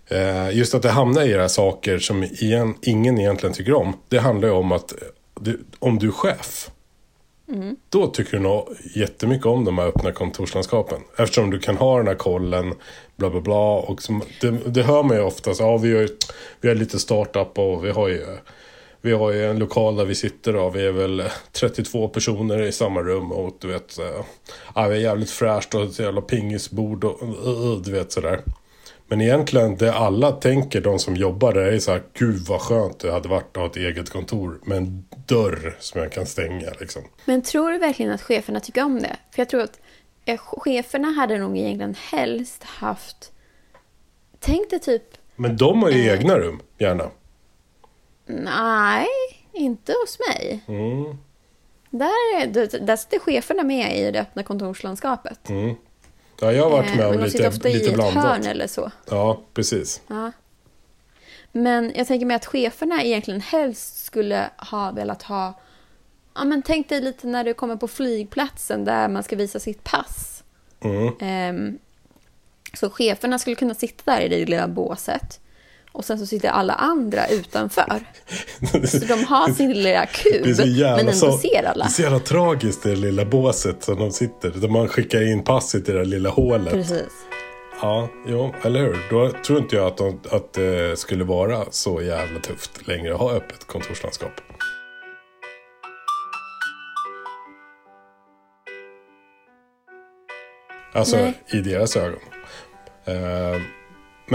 eh, 0.08 0.58
just 0.58 0.76
att 0.76 0.82
det 0.82 0.90
hamnar 0.90 1.22
i 1.22 1.32
era 1.32 1.50
saker 1.50 2.00
som 2.00 2.24
igen, 2.24 2.76
ingen 2.82 3.20
egentligen 3.20 3.56
tycker 3.56 3.74
om. 3.74 3.94
Det 4.10 4.18
handlar 4.18 4.48
ju 4.48 4.54
om 4.54 4.72
att 4.72 4.92
eh, 4.92 4.98
du, 5.40 5.66
om 5.80 6.00
du 6.00 6.08
är 6.08 6.12
chef. 6.12 6.70
Då 7.90 8.08
tycker 8.08 8.32
du 8.32 8.40
nog 8.40 8.68
jättemycket 8.96 9.46
om 9.46 9.66
de 9.66 9.78
här 9.78 9.86
öppna 9.88 10.12
kontorslandskapen. 10.12 11.02
Eftersom 11.18 11.50
du 11.50 11.60
kan 11.60 11.78
ha 11.78 11.98
den 11.98 12.08
här 12.08 12.16
kollen, 12.16 12.74
bla 13.16 13.30
bla 13.30 13.42
bla. 13.42 13.74
Och 13.78 14.02
som, 14.02 14.22
det, 14.42 14.52
det 14.52 14.84
hör 14.84 15.04
man 15.04 15.18
ju 15.18 15.24
ofta, 15.24 15.54
så, 15.54 15.64
ja, 15.64 15.78
vi, 15.78 15.94
har, 15.94 16.02
ju- 16.02 16.18
vi 16.62 16.68
har 16.68 16.76
lite 16.76 17.00
startup 17.00 17.58
och 17.60 17.86
vi 17.86 17.92
har 17.92 18.08
ju 18.08 18.26
vi 19.06 19.12
har 19.12 19.32
ju 19.32 19.46
en 19.50 19.60
lokal 19.60 19.96
där 19.96 20.06
vi 20.06 20.16
sitter 20.16 20.56
och 20.56 20.76
vi 20.76 20.86
är 20.86 20.92
väl 20.92 21.24
32 21.52 22.08
personer 22.08 22.62
i 22.62 22.72
samma 22.72 23.02
rum 23.02 23.32
och 23.32 23.58
du 23.60 23.68
vet, 23.68 23.98
ja, 24.76 24.88
vi 24.88 24.96
är 24.96 25.00
jävligt 25.00 25.30
fräscht 25.30 25.76
och 25.76 25.84
ett 25.84 26.00
jävla 26.00 26.22
pingisbord 26.22 27.04
och 27.04 27.82
du 27.84 27.92
vet 27.92 28.12
sådär. 28.12 28.42
Men 29.14 29.22
egentligen 29.22 29.78
det 29.78 29.94
alla 29.94 30.32
tänker, 30.32 30.82
de 30.82 31.00
som 31.00 31.16
jobbar 31.16 31.54
där, 31.54 31.62
är 31.62 31.80
så 31.80 31.92
här, 31.92 32.04
gud 32.14 32.42
vad 32.48 32.62
skönt 32.62 33.00
det 33.00 33.12
hade 33.12 33.30
varit 33.30 33.58
att 33.58 33.58
ha 33.58 33.66
ett 33.66 33.76
eget 33.76 34.10
kontor 34.10 34.60
med 34.66 34.78
en 34.78 35.06
dörr 35.26 35.78
som 35.80 36.02
jag 36.02 36.12
kan 36.12 36.26
stänga 36.26 36.70
liksom. 36.80 37.02
Men 37.26 37.42
tror 37.42 37.72
du 37.72 37.78
verkligen 37.78 38.12
att 38.12 38.22
cheferna 38.22 38.60
tycker 38.60 38.84
om 38.84 39.00
det? 39.00 39.18
För 39.32 39.42
jag 39.42 39.50
tror 39.50 39.62
att 39.62 39.80
eh, 40.26 40.40
cheferna 40.40 41.08
hade 41.08 41.38
nog 41.38 41.58
egentligen 41.58 41.96
helst 42.12 42.64
haft... 42.64 43.32
Tänk 44.40 44.70
dig 44.70 44.80
typ... 44.80 45.04
Men 45.36 45.58
de 45.58 45.84
har 45.84 45.90
ju 45.90 46.10
egna 46.12 46.38
rum, 46.40 46.62
gärna. 46.78 47.10
Nej, 48.26 49.08
inte 49.52 49.92
hos 50.04 50.18
mig. 50.30 50.64
Mm. 50.68 51.18
Där, 51.90 52.42
är- 52.42 52.80
där, 52.80 52.96
sitter 52.96 53.20
cheferna 53.20 53.64
med 53.64 53.98
i 53.98 54.12
det 54.12 54.22
öppna 54.22 54.44
kontorslandskapet. 54.44 55.50
Ja, 56.44 56.52
jag 56.52 56.64
har 56.64 56.70
varit 56.70 56.92
Eh, 56.92 56.98
med 56.98 57.08
om 57.08 57.18
de 57.18 57.30
sitter 57.30 57.38
lite, 57.38 57.50
ofta 57.50 57.70
i 57.70 57.74
lite 57.74 57.92
ett 57.92 58.14
hörn 58.14 58.46
eller 58.46 58.68
så. 58.68 58.92
Ja, 59.10 59.42
precis. 59.54 60.02
Ja. 60.08 60.32
Men 61.52 61.92
jag 61.96 62.08
tänker 62.08 62.26
mig 62.26 62.36
att 62.36 62.46
cheferna 62.46 63.04
egentligen 63.04 63.42
helst 63.42 64.06
skulle 64.06 64.50
ha 64.58 64.92
velat 64.92 65.24
ha... 65.24 65.60
Ja, 66.36 66.44
men 66.44 66.62
tänk 66.62 66.90
dig 66.90 67.02
lite 67.02 67.28
när 67.28 67.44
du 67.44 67.54
kommer 67.54 67.76
på 67.76 67.88
flygplatsen 67.88 68.86
där 68.86 69.08
man 69.08 69.24
ska 69.24 69.36
visa 69.36 69.60
sitt 69.60 69.84
pass. 69.84 70.44
Mm. 70.82 71.14
Ehm, 71.20 71.80
så 72.74 72.90
cheferna 72.90 73.40
skulle 73.40 73.56
kunna 73.56 73.74
sitta 73.74 74.12
där 74.12 74.22
i 74.22 74.28
det 74.28 74.46
lilla 74.46 74.68
båset. 74.68 75.40
Och 75.94 76.06
sen 76.06 76.20
så 76.20 76.26
sitter 76.26 76.50
alla 76.50 76.74
andra 76.74 77.28
utanför. 77.28 78.04
Så 78.88 78.98
de 79.06 79.24
har 79.24 79.54
sin 79.54 79.74
lilla 79.74 80.00
Det 80.00 80.08
kub, 80.08 80.68
jävla, 80.68 80.98
men 80.98 81.00
ändå 81.00 81.14
så, 81.14 81.38
ser 81.38 81.62
det 81.62 81.70
alla. 81.70 81.86
är 81.86 81.90
så 81.90 82.02
jävla 82.02 82.20
tragiskt 82.20 82.84
det 82.84 82.96
lilla 82.96 83.26
båset 83.26 83.84
som 83.84 84.00
de 84.00 84.12
sitter. 84.12 84.50
Där 84.50 84.68
man 84.68 84.88
skickar 84.88 85.32
in 85.32 85.44
passet 85.44 85.90
i 85.90 85.92
det 85.92 85.98
där 85.98 86.06
lilla 86.06 86.30
hålet. 86.30 86.74
Precis. 86.74 87.12
Ja, 87.82 88.10
jo, 88.28 88.54
eller 88.64 88.80
hur? 88.80 88.98
Då 89.10 89.32
tror 89.46 89.60
inte 89.60 89.76
jag 89.76 89.88
att, 89.88 89.98
de, 89.98 90.20
att 90.32 90.54
det 90.54 91.00
skulle 91.00 91.24
vara 91.24 91.66
så 91.72 92.02
jävla 92.02 92.40
tufft 92.40 92.88
längre 92.88 93.14
att 93.14 93.20
ha 93.20 93.32
öppet 93.32 93.68
kontorslandskap. 93.68 94.32
Alltså 100.94 101.18
Nej. 101.18 101.34
i 101.52 101.58
deras 101.62 101.98
ögon. 101.98 102.20
Eh, 103.06 103.62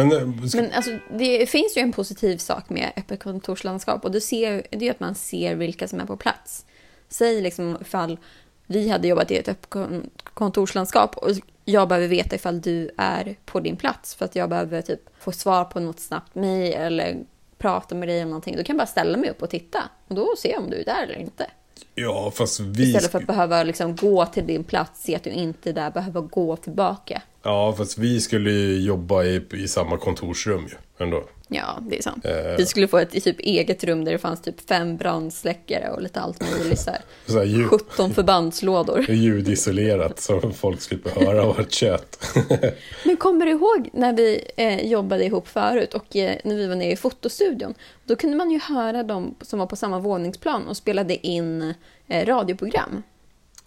men, 0.06 0.12
eh, 0.12 0.46
Men 0.54 0.72
alltså, 0.72 0.90
det 1.18 1.46
finns 1.50 1.76
ju 1.76 1.80
en 1.80 1.92
positiv 1.92 2.38
sak 2.38 2.70
med 2.70 2.92
öppet 2.96 3.22
kontorslandskap 3.22 4.04
och 4.04 4.10
det, 4.10 4.20
ser, 4.20 4.66
det 4.70 4.86
är 4.86 4.90
att 4.90 5.00
man 5.00 5.14
ser 5.14 5.54
vilka 5.54 5.88
som 5.88 6.00
är 6.00 6.04
på 6.06 6.16
plats. 6.16 6.64
Säg 7.08 7.40
liksom 7.40 7.78
ifall 7.80 8.18
vi 8.66 8.88
hade 8.88 9.08
jobbat 9.08 9.30
i 9.30 9.36
ett 9.36 9.48
öppet 9.48 9.70
kon- 9.70 10.10
kontorslandskap 10.24 11.16
och 11.16 11.30
jag 11.64 11.88
behöver 11.88 12.08
veta 12.08 12.36
ifall 12.36 12.60
du 12.60 12.90
är 12.96 13.36
på 13.44 13.60
din 13.60 13.76
plats 13.76 14.14
för 14.14 14.24
att 14.24 14.36
jag 14.36 14.48
behöver 14.48 14.82
typ 14.82 15.00
få 15.18 15.32
svar 15.32 15.64
på 15.64 15.80
något 15.80 16.00
snabbt 16.00 16.34
mejl 16.34 16.74
eller 16.74 17.16
prata 17.58 17.94
med 17.94 18.08
dig 18.08 18.16
eller 18.16 18.30
någonting. 18.30 18.56
Då 18.56 18.62
kan 18.62 18.74
jag 18.76 18.78
bara 18.78 18.86
ställa 18.90 19.18
mig 19.18 19.30
upp 19.30 19.42
och 19.42 19.50
titta 19.50 19.82
och 20.08 20.14
då 20.14 20.34
ser 20.38 20.50
jag 20.50 20.62
om 20.62 20.70
du 20.70 20.76
är 20.80 20.84
där 20.84 21.02
eller 21.02 21.18
inte. 21.18 21.46
ja, 21.94 22.30
fast 22.30 22.60
vi... 22.60 22.82
Istället 22.88 23.10
för 23.10 23.18
att 23.18 23.26
behöva 23.26 23.62
liksom 23.62 23.96
gå 23.96 24.26
till 24.26 24.46
din 24.46 24.64
plats, 24.64 25.02
se 25.02 25.16
att 25.16 25.24
du 25.24 25.30
inte 25.30 25.70
är 25.70 25.74
där, 25.74 25.90
behöva 25.90 26.20
gå 26.20 26.56
tillbaka. 26.56 27.22
Ja, 27.42 27.74
fast 27.78 27.98
vi 27.98 28.20
skulle 28.20 28.50
ju 28.50 28.80
jobba 28.80 29.24
i, 29.24 29.42
i 29.52 29.68
samma 29.68 29.98
kontorsrum 29.98 30.66
ju. 30.66 31.04
Ändå. 31.04 31.24
Ja, 31.48 31.78
det 31.90 31.98
är 31.98 32.02
sant. 32.02 32.24
Eh. 32.24 32.56
Vi 32.58 32.66
skulle 32.66 32.88
få 32.88 32.98
ett 32.98 33.24
typ 33.24 33.40
eget 33.40 33.84
rum 33.84 34.04
där 34.04 34.12
det 34.12 34.18
fanns 34.18 34.42
typ 34.42 34.68
fem 34.68 34.96
brandsläckare 34.96 35.90
och 35.90 36.02
lite 36.02 36.20
allt 36.20 36.40
möjligt. 36.52 36.80
Så 36.80 36.90
här. 36.90 37.00
Så 37.26 37.38
här, 37.38 37.44
ljud, 37.44 37.68
17 37.68 38.14
förbandslådor. 38.14 39.10
ljudisolerat 39.10 40.20
så 40.20 40.50
folk 40.50 40.80
slipper 40.80 41.24
höra 41.24 41.46
vårt 41.46 41.72
kött. 41.72 42.36
Men 43.04 43.16
kommer 43.16 43.46
du 43.46 43.52
ihåg 43.52 43.88
när 43.92 44.12
vi 44.12 44.50
eh, 44.56 44.86
jobbade 44.86 45.24
ihop 45.24 45.48
förut 45.48 45.94
och 45.94 46.16
eh, 46.16 46.36
när 46.44 46.56
vi 46.56 46.66
var 46.66 46.76
nere 46.76 46.92
i 46.92 46.96
fotostudion? 46.96 47.74
Då 48.04 48.16
kunde 48.16 48.36
man 48.36 48.50
ju 48.50 48.58
höra 48.58 49.02
de 49.02 49.34
som 49.40 49.58
var 49.58 49.66
på 49.66 49.76
samma 49.76 49.98
våningsplan 49.98 50.66
och 50.66 50.76
spelade 50.76 51.26
in 51.26 51.74
eh, 52.08 52.26
radioprogram. 52.26 53.02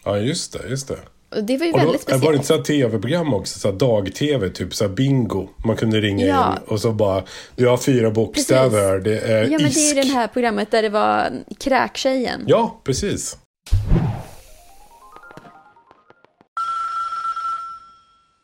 ja, 0.04 0.18
just 0.18 0.54
det, 0.54 0.70
just 0.70 0.88
det. 0.88 1.00
Och 1.36 1.44
det 1.44 1.58
var 1.58 1.66
ju 1.66 1.72
Och 1.74 1.80
då, 1.80 1.86
väldigt 1.86 2.10
var 2.12 2.16
det 2.18 2.18
speciellt. 2.18 2.36
inte 2.36 2.48
så 2.48 2.56
här 2.56 2.64
tv-program 2.64 3.34
också? 3.34 3.60
Så 3.60 3.72
här 3.72 3.76
dag-tv, 3.78 4.50
typ 4.50 4.74
så 4.74 4.84
här 4.88 4.92
bingo. 4.96 5.50
Man 5.66 5.76
kunde 5.78 6.00
ringa 6.02 6.26
Ja. 6.26 6.52
in 6.54 6.68
och 6.68 6.80
så 6.80 6.92
bara, 6.92 7.24
du 7.56 7.68
har 7.68 7.78
fyra 7.78 8.12
bokstäver, 8.12 9.00
det 9.00 9.20
är 9.20 9.44
Ja, 9.44 9.50
men 9.50 9.60
det 9.60 9.68
isk. 9.68 9.98
är 9.98 10.04
det 10.04 10.10
här 10.10 10.28
programmet 10.28 10.72
där 10.72 10.82
det 10.82 10.90
var 10.90 11.30
kräktjejen. 11.60 12.44
Ja, 12.48 12.82
precis. 12.84 13.38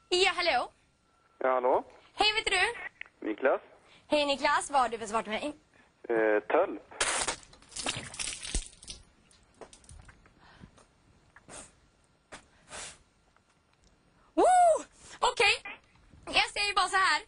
Ja, 0.10 0.32
hallå? 0.36 0.70
Ja, 1.40 1.54
hallå? 1.54 1.84
Hej, 2.16 2.28
vet 2.36 2.46
du? 2.54 3.28
Niklas? 3.28 3.62
Hej 4.08 4.26
Niklas, 4.26 4.70
vad 4.72 4.82
har 4.82 4.90
du 4.90 4.98
för 4.98 5.06
svar 5.06 5.22
till 5.22 5.32
mig? 5.32 5.54
Eh, 6.10 6.44
Tölp? 6.48 6.82
Okej, 15.20 15.56
jag 16.26 16.50
säger 16.54 16.76
bara 16.76 16.88
så 16.90 16.96
här. 16.96 17.22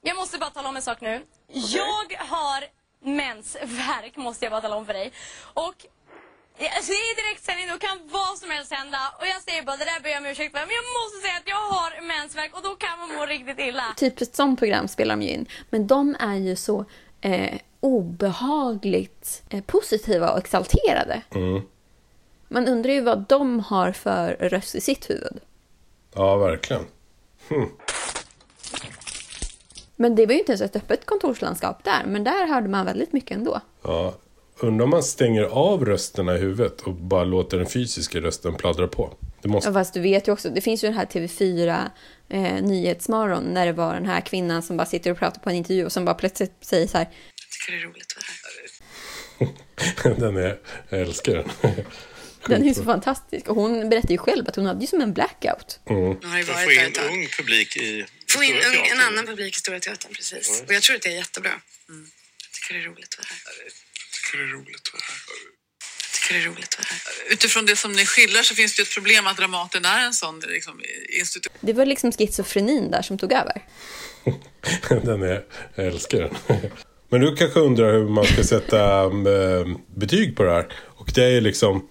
Jag 0.00 0.16
måste 0.16 0.38
bara 0.38 0.50
tala 0.50 0.68
om 0.68 0.76
en 0.76 0.82
sak 0.82 1.00
nu. 1.00 1.22
Jag 1.52 2.16
har 2.18 2.64
mensvärk, 3.04 4.16
måste 4.16 4.44
jag 4.44 4.52
bara 4.52 4.60
tala 4.60 4.76
om 4.76 4.86
för 4.86 4.92
dig. 4.92 5.12
Och 5.54 5.74
Alltså, 6.58 6.92
det 6.92 6.96
är 6.96 7.16
direktsändning, 7.26 7.68
då 7.68 7.78
kan 7.78 7.98
vad 8.10 8.38
som 8.38 8.50
helst 8.50 8.72
hända. 8.72 8.98
Och 9.20 9.26
jag 9.26 9.42
säger 9.42 9.62
bara, 9.62 9.76
det 9.76 9.84
där 9.84 10.00
ber 10.00 10.10
jag 10.10 10.18
om 10.20 10.26
ursäkt 10.26 10.52
för. 10.52 10.66
Men 10.66 10.74
jag 10.80 10.84
måste 10.98 11.18
säga 11.26 11.36
att 11.36 11.48
jag 11.48 11.56
har 11.76 12.06
mensvärk 12.06 12.56
och 12.56 12.62
då 12.62 12.74
kan 12.74 12.98
man 12.98 13.16
må 13.16 13.26
riktigt 13.26 13.58
illa. 13.58 13.82
Typ 13.96 14.20
ett 14.20 14.36
sånt 14.36 14.58
program 14.58 14.88
spelar 14.88 15.16
de 15.16 15.22
ju 15.22 15.28
in. 15.30 15.46
Men 15.70 15.86
de 15.86 16.16
är 16.20 16.34
ju 16.34 16.56
så 16.56 16.84
eh, 17.20 17.58
obehagligt 17.80 19.42
eh, 19.50 19.62
positiva 19.64 20.30
och 20.32 20.38
exalterade. 20.38 21.22
Man 22.48 22.68
undrar 22.68 22.92
ju 22.92 23.00
vad 23.00 23.24
de 23.28 23.60
har 23.60 23.92
för 23.92 24.36
röst 24.40 24.74
i 24.74 24.80
sitt 24.80 25.10
huvud. 25.10 25.40
Ja, 26.14 26.36
verkligen. 26.36 26.86
Men 29.96 30.14
det 30.14 30.26
var 30.26 30.32
ju 30.32 30.38
inte 30.38 30.52
ens 30.52 30.60
ett 30.60 30.76
öppet 30.76 31.06
kontorslandskap 31.06 31.84
där, 31.84 32.02
men 32.06 32.24
där 32.24 32.46
hörde 32.46 32.68
man 32.68 32.86
väldigt 32.86 33.12
mycket 33.12 33.36
ändå. 33.36 33.60
Ja. 33.82 34.14
Undrar 34.60 34.84
om 34.84 34.90
man 34.90 35.02
stänger 35.02 35.42
av 35.42 35.84
rösterna 35.84 36.36
i 36.36 36.38
huvudet 36.38 36.80
och 36.80 36.92
bara 36.92 37.24
låter 37.24 37.56
den 37.58 37.66
fysiska 37.66 38.20
rösten 38.20 38.54
pladdra 38.54 38.88
på. 38.88 39.14
Det 39.42 39.48
måste... 39.48 39.68
Ja, 39.68 39.74
fast 39.74 39.94
du 39.94 40.00
vet 40.00 40.28
ju 40.28 40.32
också, 40.32 40.50
det 40.50 40.60
finns 40.60 40.84
ju 40.84 40.88
den 40.88 40.96
här 40.96 41.06
TV4 41.06 41.90
eh, 42.28 42.62
Nyhetsmorgon 42.62 43.42
när 43.44 43.66
det 43.66 43.72
var 43.72 43.94
den 43.94 44.06
här 44.06 44.20
kvinnan 44.20 44.62
som 44.62 44.76
bara 44.76 44.86
sitter 44.86 45.10
och 45.10 45.18
pratar 45.18 45.40
på 45.40 45.50
en 45.50 45.56
intervju 45.56 45.84
och 45.84 45.92
som 45.92 46.04
bara 46.04 46.14
plötsligt 46.14 46.52
säger 46.60 46.86
så 46.86 46.98
här 46.98 47.08
tycker 47.66 47.78
det 47.78 47.82
är 47.82 47.88
roligt 47.88 48.16
att 48.16 48.24
vara 49.38 50.14
här. 50.14 50.30
den 50.32 50.36
är... 50.36 50.58
Jag 50.88 51.00
älskar 51.00 51.34
den. 51.34 51.74
Den 52.48 52.68
är 52.68 52.74
så 52.74 52.84
fantastisk. 52.84 53.48
Och 53.48 53.56
hon 53.56 53.88
berättar 53.88 54.10
ju 54.10 54.18
själv 54.18 54.48
att 54.48 54.56
hon 54.56 54.66
hade 54.66 54.80
ju 54.80 54.86
som 54.86 55.00
en 55.00 55.12
blackout. 55.12 55.80
Mm. 55.90 56.02
Hon 56.02 56.24
har 56.24 56.38
ju 56.38 56.44
För 56.44 56.52
att 56.52 56.64
få 56.64 56.72
in 56.72 56.92
ung 57.10 57.28
publik 57.38 57.76
i 57.76 58.06
Få 58.28 58.42
in 58.42 58.54
ung, 58.54 58.86
en 58.92 59.00
annan 59.00 59.26
publik 59.26 59.56
i 59.56 59.58
Stora 59.58 59.80
Teatern, 59.80 60.12
precis. 60.14 60.62
Och 60.66 60.74
jag 60.74 60.82
tror 60.82 60.96
att 60.96 61.02
det 61.02 61.08
är 61.08 61.16
jättebra. 61.16 61.50
Mm. 61.88 62.06
Jag 62.42 62.50
tycker 62.52 62.74
det 62.74 62.80
är 62.80 62.88
roligt 62.88 63.14
att 63.14 63.18
vara 63.18 63.28
här. 63.28 63.70
tycker 64.12 64.38
det 64.38 64.44
är 64.44 64.52
roligt 64.58 64.82
att 64.86 64.92
vara 64.92 65.02
här. 65.08 65.18
Jag 66.02 66.12
tycker 66.14 66.34
det 66.34 66.40
är 66.40 66.48
roligt 66.50 66.74
att 66.74 66.78
vara 66.78 66.88
här. 66.88 67.32
Utifrån 67.32 67.66
det 67.66 67.76
som 67.76 67.92
ni 67.92 68.06
skildrar 68.06 68.42
så 68.42 68.54
finns 68.54 68.76
det 68.76 68.80
ju 68.80 68.82
ett 68.82 68.94
problem 68.94 69.26
att 69.26 69.36
Dramaten 69.36 69.84
är 69.84 70.06
en 70.06 70.14
sån 70.14 70.40
liksom, 70.40 70.80
institution. 71.20 71.58
Det 71.60 71.72
var 71.72 71.86
liksom 71.86 72.12
schizofrenin 72.12 72.90
där 72.90 73.02
som 73.02 73.18
tog 73.18 73.32
över. 73.32 73.62
Den 75.04 75.22
är... 75.22 75.44
Jag 75.74 75.86
älskar 75.86 76.18
den. 76.18 76.36
Men 77.08 77.20
du 77.20 77.36
kanske 77.36 77.60
undrar 77.60 77.92
hur 77.92 78.08
man 78.08 78.24
ska 78.24 78.44
sätta 78.44 79.02
eh, 79.04 79.66
betyg 79.96 80.36
på 80.36 80.42
det 80.42 80.50
här. 80.50 80.66
Och 80.84 81.10
det 81.14 81.24
är 81.24 81.30
ju 81.30 81.40
liksom... 81.40 81.88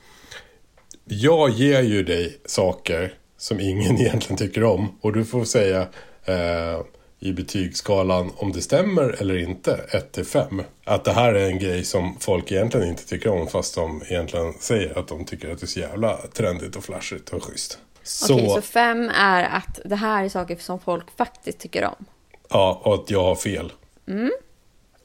Jag 1.06 1.50
ger 1.50 1.82
ju 1.82 2.04
dig 2.04 2.38
saker 2.46 3.14
som 3.38 3.60
ingen 3.60 3.98
egentligen 4.02 4.38
tycker 4.38 4.64
om. 4.64 4.98
Och 5.02 5.14
du 5.14 5.26
får 5.26 5.46
säga 5.46 5.88
eh, 6.26 6.82
i 7.20 7.34
betygsskalan 7.34 8.32
om 8.38 8.52
det 8.52 8.62
stämmer 8.62 9.16
eller 9.22 9.38
inte. 9.38 9.86
1 9.92 10.12
till 10.12 10.26
5. 10.26 10.62
Att 10.84 11.04
det 11.04 11.12
här 11.12 11.34
är 11.34 11.50
en 11.50 11.60
grej 11.60 11.84
som 11.84 12.18
folk 12.20 12.52
egentligen 12.52 12.88
inte 12.88 13.08
tycker 13.08 13.30
om. 13.30 13.48
Fast 13.48 13.76
de 13.76 14.02
egentligen 14.10 14.54
säger 14.54 15.00
att 15.00 15.08
de 15.08 15.26
tycker 15.26 15.52
att 15.52 15.60
det 15.60 15.66
är 15.66 15.68
så 15.68 15.80
jävla 15.80 16.18
trendigt 16.18 16.76
och 16.76 16.84
flashigt 16.84 17.30
och 17.30 17.44
schysst. 17.44 17.80
Så, 18.04 18.34
Okej, 18.34 18.50
så 18.50 18.62
fem 18.62 19.10
är 19.10 19.44
att 19.44 19.80
det 19.86 19.96
här 19.96 20.24
är 20.24 20.30
saker 20.30 20.56
som 20.56 20.80
folk 20.80 21.18
faktiskt 21.18 21.60
tycker 21.60 21.86
om. 21.86 22.06
ja, 22.50 22.82
och 22.84 22.94
att 22.94 23.10
jag 23.10 23.24
har 23.24 23.36
fel. 23.36 23.72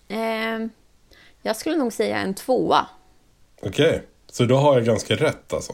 Ehm, 0.09 0.71
jag 1.43 1.57
skulle 1.57 1.77
nog 1.77 1.93
säga 1.93 2.19
en 2.19 2.35
tvåa. 2.35 2.87
Okej, 3.63 4.03
så 4.31 4.45
då 4.45 4.57
har 4.57 4.75
jag 4.75 4.85
ganska 4.85 5.15
rätt 5.17 5.53
alltså. 5.53 5.73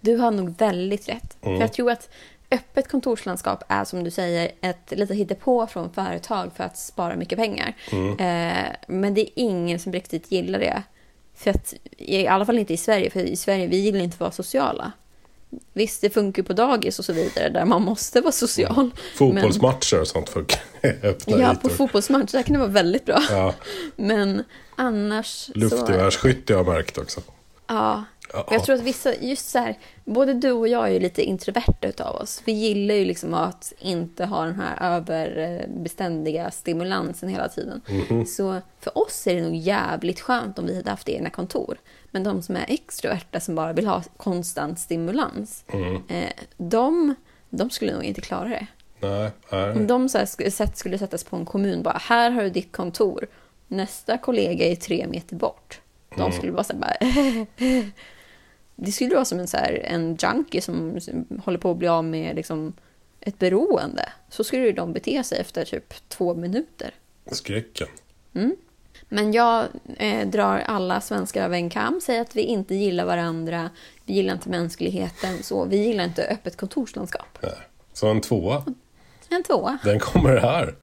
Du 0.00 0.16
har 0.16 0.30
nog 0.30 0.58
väldigt 0.58 1.08
rätt. 1.08 1.36
För 1.42 1.60
jag 1.60 1.72
tror 1.72 1.90
att 1.90 2.08
öppet 2.50 2.88
kontorslandskap 2.88 3.64
är 3.68 3.84
som 3.84 4.04
du 4.04 4.10
säger 4.10 4.50
ett 4.60 4.90
lite 4.90 5.14
hittepå 5.14 5.66
från 5.66 5.92
företag 5.92 6.50
för 6.56 6.64
att 6.64 6.78
spara 6.78 7.16
mycket 7.16 7.38
pengar. 7.38 7.74
Eh, 8.18 8.72
men 8.86 9.14
det 9.14 9.20
är 9.20 9.28
ingen 9.34 9.78
som 9.78 9.92
riktigt 9.92 10.32
gillar 10.32 10.58
det. 10.58 10.82
För 11.34 11.50
att, 11.50 11.74
I 11.98 12.26
alla 12.26 12.46
fall 12.46 12.58
inte 12.58 12.74
i 12.74 12.76
Sverige, 12.76 13.10
för 13.10 13.20
i 13.20 13.36
Sverige 13.36 13.66
vi 13.66 13.76
gillar 13.76 14.00
inte 14.00 14.14
att 14.14 14.20
vara 14.20 14.30
sociala. 14.30 14.92
Visst, 15.72 16.00
det 16.00 16.10
funkar 16.10 16.42
på 16.42 16.52
dagis 16.52 16.98
och 16.98 17.04
så 17.04 17.12
vidare 17.12 17.48
där 17.48 17.64
man 17.64 17.82
måste 17.82 18.20
vara 18.20 18.32
social. 18.32 18.90
Fotbollsmatcher 19.14 20.00
och 20.00 20.08
sånt 20.08 20.28
funkar. 20.28 20.60
Öppna 21.02 21.36
Men, 21.36 21.40
ja, 21.40 21.54
på 21.62 21.68
fotbollsmatch, 21.68 22.32
där 22.32 22.42
kan 22.42 22.52
det 22.52 22.58
vara 22.58 22.70
väldigt 22.70 23.06
bra. 23.06 23.22
Ja, 23.30 23.54
Men 23.96 24.44
annars 24.76 25.26
så... 25.26 25.52
luftgevärsskytte 25.54 26.54
har 26.54 26.60
jag 26.60 26.74
märkt 26.74 26.98
också. 26.98 27.20
Ja. 27.66 28.04
Ja. 28.32 28.46
Jag 28.50 28.64
tror 28.64 28.74
att 28.76 28.82
vissa, 28.82 29.14
just 29.14 29.48
så 29.50 29.58
här, 29.58 29.78
både 30.04 30.34
du 30.34 30.50
och 30.52 30.68
jag 30.68 30.88
är 30.88 30.92
ju 30.92 31.00
lite 31.00 31.22
introverta 31.22 31.88
utav 31.88 32.16
oss. 32.16 32.42
Vi 32.44 32.52
gillar 32.52 32.94
ju 32.94 33.04
liksom 33.04 33.34
att 33.34 33.72
inte 33.78 34.24
ha 34.24 34.44
den 34.44 34.60
här 34.60 34.96
överbeständiga 34.96 36.50
stimulansen 36.50 37.28
hela 37.28 37.48
tiden. 37.48 37.80
Mhm. 37.88 38.26
Så 38.26 38.60
för 38.80 38.98
oss 38.98 39.26
är 39.26 39.34
det 39.34 39.42
nog 39.42 39.54
jävligt 39.56 40.20
skönt 40.20 40.58
om 40.58 40.66
vi 40.66 40.76
hade 40.76 40.90
haft 40.90 41.08
egna 41.08 41.30
kontor. 41.30 41.78
Men 42.10 42.22
de 42.24 42.42
som 42.42 42.56
är 42.56 42.64
extroverta 42.68 43.40
som 43.40 43.54
bara 43.54 43.72
vill 43.72 43.86
ha 43.86 44.02
konstant 44.16 44.78
stimulans, 44.78 45.64
Mm. 45.72 46.02
eh, 46.08 46.32
de, 46.56 47.14
de 47.50 47.70
skulle 47.70 47.92
nog 47.94 48.04
inte 48.04 48.20
klara 48.20 48.48
det. 48.48 48.66
Nej, 49.00 49.30
nej. 49.52 49.70
Om 49.70 49.86
de 49.86 50.08
så 50.08 50.18
här 50.18 50.26
skulle, 50.26 50.50
sätt, 50.50 50.76
skulle 50.78 50.98
sättas 50.98 51.24
på 51.24 51.36
en 51.36 51.46
kommun, 51.46 51.82
bara 51.82 51.98
här 51.98 52.30
har 52.30 52.42
du 52.42 52.50
ditt 52.50 52.72
kontor, 52.72 53.26
nästa 53.68 54.18
kollega 54.18 54.66
är 54.66 54.76
tre 54.76 55.06
meter 55.06 55.36
bort. 55.36 55.80
De 56.16 56.20
Mm. 56.20 56.32
skulle 56.32 56.52
bara 56.52 56.64
här, 56.68 56.74
bara 56.78 56.96
Det 58.76 58.92
skulle 58.92 59.14
vara 59.14 59.24
som 59.24 59.38
en, 59.38 59.46
så 59.46 59.56
här, 59.56 59.72
en 59.84 60.16
junkie 60.16 60.62
som, 60.62 60.98
håller 61.44 61.58
på 61.58 61.70
att 61.70 61.76
bli 61.76 61.88
av 61.88 62.04
med 62.04 62.36
liksom, 62.36 62.72
ett 63.20 63.38
beroende. 63.38 64.08
Så 64.28 64.44
skulle 64.44 64.62
ju 64.62 64.72
de 64.72 64.92
bete 64.92 65.24
sig 65.24 65.38
efter 65.38 65.64
typ 65.64 66.08
två 66.08 66.34
minuter. 66.34 66.94
Skräcken. 67.32 67.88
Men 69.08 69.32
jag 69.32 69.66
eh, 69.96 70.28
drar 70.28 70.58
alla 70.58 71.00
svenskar 71.00 71.44
över 71.44 71.56
en 71.56 71.70
kam, 71.70 72.00
säger 72.00 72.20
att 72.20 72.36
vi 72.36 72.42
inte 72.42 72.74
gillar 72.74 73.04
varandra, 73.04 73.70
vi 74.04 74.14
gillar 74.14 74.32
inte 74.34 74.48
mänskligheten, 74.48 75.42
så 75.42 75.64
vi 75.64 75.76
gillar 75.76 76.04
inte 76.04 76.24
öppet 76.24 76.56
kontorslandskap. 76.56 77.38
Nej. 77.40 77.52
Så 77.92 78.08
en 78.08 78.20
tvåa, 78.20 78.64
En 79.28 79.42
tvåa. 79.42 79.78
den 79.84 79.98
kommer 79.98 80.36
här. 80.36 80.74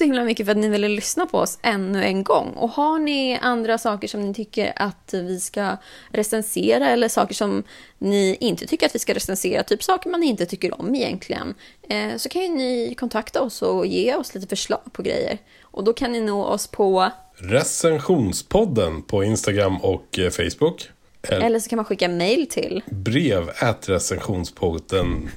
Så 0.00 0.04
himla 0.04 0.24
mycket 0.24 0.46
för 0.46 0.50
att 0.50 0.58
ni 0.58 0.68
ville 0.68 0.88
lyssna 0.88 1.26
på 1.26 1.38
oss 1.38 1.58
ännu 1.62 2.04
en 2.04 2.24
gång. 2.24 2.52
Och 2.56 2.70
har 2.70 2.98
ni 2.98 3.38
andra 3.42 3.78
saker 3.78 4.08
som 4.08 4.20
ni 4.20 4.34
tycker 4.34 4.72
att 4.76 5.10
vi 5.12 5.40
ska 5.40 5.76
recensera 6.10 6.88
eller 6.88 7.08
saker 7.08 7.34
som 7.34 7.62
ni 7.98 8.36
inte 8.40 8.66
tycker 8.66 8.86
att 8.86 8.94
vi 8.94 8.98
ska 8.98 9.14
recensera, 9.14 9.62
typ 9.62 9.82
saker 9.82 10.10
man 10.10 10.22
inte 10.22 10.46
tycker 10.46 10.80
om 10.80 10.94
egentligen, 10.94 11.54
eh, 11.88 12.16
så 12.16 12.28
kan 12.28 12.42
ju 12.42 12.48
ni 12.48 12.94
kontakta 12.98 13.42
oss 13.42 13.62
och 13.62 13.86
ge 13.86 14.14
oss 14.14 14.34
lite 14.34 14.46
förslag 14.46 14.92
på 14.92 15.02
grejer. 15.02 15.38
Och 15.62 15.84
då 15.84 15.92
kan 15.92 16.12
ni 16.12 16.20
nå 16.20 16.44
oss 16.44 16.66
på, 16.66 17.10
Recensionspodden 17.34 19.02
på 19.02 19.24
Instagram 19.24 19.76
och 19.76 20.18
eh, 20.18 20.30
Facebook. 20.30 20.90
Eller 21.22 21.60
så 21.60 21.68
kan 21.68 21.76
man 21.76 21.84
skicka 21.84 22.08
mail 22.08 22.46
till. 22.46 22.82
brev 22.90 23.50
recensionspodden. 23.86 25.30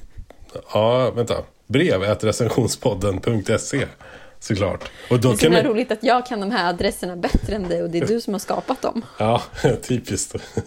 Ja, 0.72 1.10
vänta. 1.10 1.34
Brev 1.66 2.00
recensionspodden.se. 2.02 3.86
Såklart. 4.44 4.90
Och 5.10 5.20
då 5.20 5.28
Det 5.28 5.34
är 5.34 5.50
så 5.50 5.54
kan 5.54 5.62
roligt 5.72 5.92
att 5.92 6.02
jag 6.02 6.26
kan 6.26 6.40
de 6.40 6.50
här 6.50 6.68
adresserna 6.70 7.16
bättre 7.16 7.54
än 7.56 7.68
dig 7.68 7.82
och 7.82 7.90
det 7.90 7.98
är 7.98 8.06
du 8.06 8.20
som 8.20 8.34
har 8.34 8.38
skapat 8.40 8.82
dem. 8.82 9.04
Ja, 9.18 9.42
typiskt. 9.82 10.34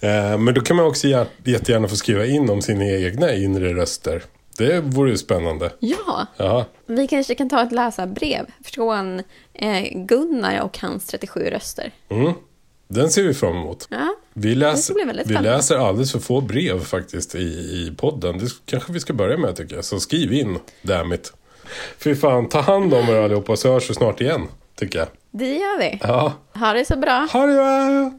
Eh, 0.00 0.38
Men 0.38 0.54
då 0.54 0.60
kan 0.60 0.76
man 0.76 0.86
också 0.86 1.06
gär- 1.06 1.26
jättegärna 1.44 1.88
få 1.88 1.96
skriva 1.96 2.26
in 2.26 2.50
om 2.50 2.62
sina 2.62 2.84
egna 2.84 3.32
inre 3.34 3.74
röster. 3.74 4.22
Det 4.58 4.80
vore 4.80 5.10
ju 5.10 5.16
spännande. 5.18 5.70
Ja, 5.78 6.26
Ja, 6.36 6.64
vi 6.86 7.06
kanske 7.08 7.34
kan 7.34 7.48
ta 7.48 7.62
ett 7.62 7.72
läsarbrev 7.72 8.46
från 8.64 9.22
eh, 9.54 9.82
Gunnar 9.94 10.60
och 10.62 10.78
hans 10.78 11.06
37 11.06 11.40
röster. 11.40 11.90
mm. 12.08 12.32
den 12.88 13.10
ser 13.10 13.22
vi 13.22 13.34
fram 13.34 13.56
emot. 13.56 13.86
Ja, 13.90 14.14
Vi, 14.34 14.54
läser, 14.54 15.24
vi 15.24 15.34
läser 15.34 15.76
alldeles 15.76 16.12
för 16.12 16.18
få 16.18 16.40
brev 16.40 16.84
faktiskt 16.84 17.34
i, 17.34 17.38
i 17.38 17.94
podden. 17.96 18.38
Det 18.38 18.46
kanske 18.66 18.92
vi 18.92 19.00
ska 19.00 19.12
börja 19.12 19.36
med 19.38 19.56
tycker 19.56 19.74
jag. 19.76 19.84
Så 19.84 20.00
skriv 20.00 20.32
in, 20.32 20.58
dammit. 20.82 21.32
Fy 21.98 22.14
fan, 22.14 22.48
ta 22.48 22.60
hand 22.60 22.94
om 22.94 23.08
er 23.08 23.22
allihopa 23.24 23.56
så 23.56 23.72
hörs 23.72 23.90
vi 23.90 23.94
snart 23.94 24.20
igen, 24.20 24.48
tycker 24.78 24.98
jag. 24.98 25.08
Det 25.30 25.54
gör 25.54 25.78
vi. 25.78 25.98
Ja. 26.02 26.32
Ha 26.54 26.72
det 26.72 26.84
så 26.84 26.96
bra. 26.96 27.28
Ha 27.32 27.46
det 27.46 27.54
bra! 27.54 28.10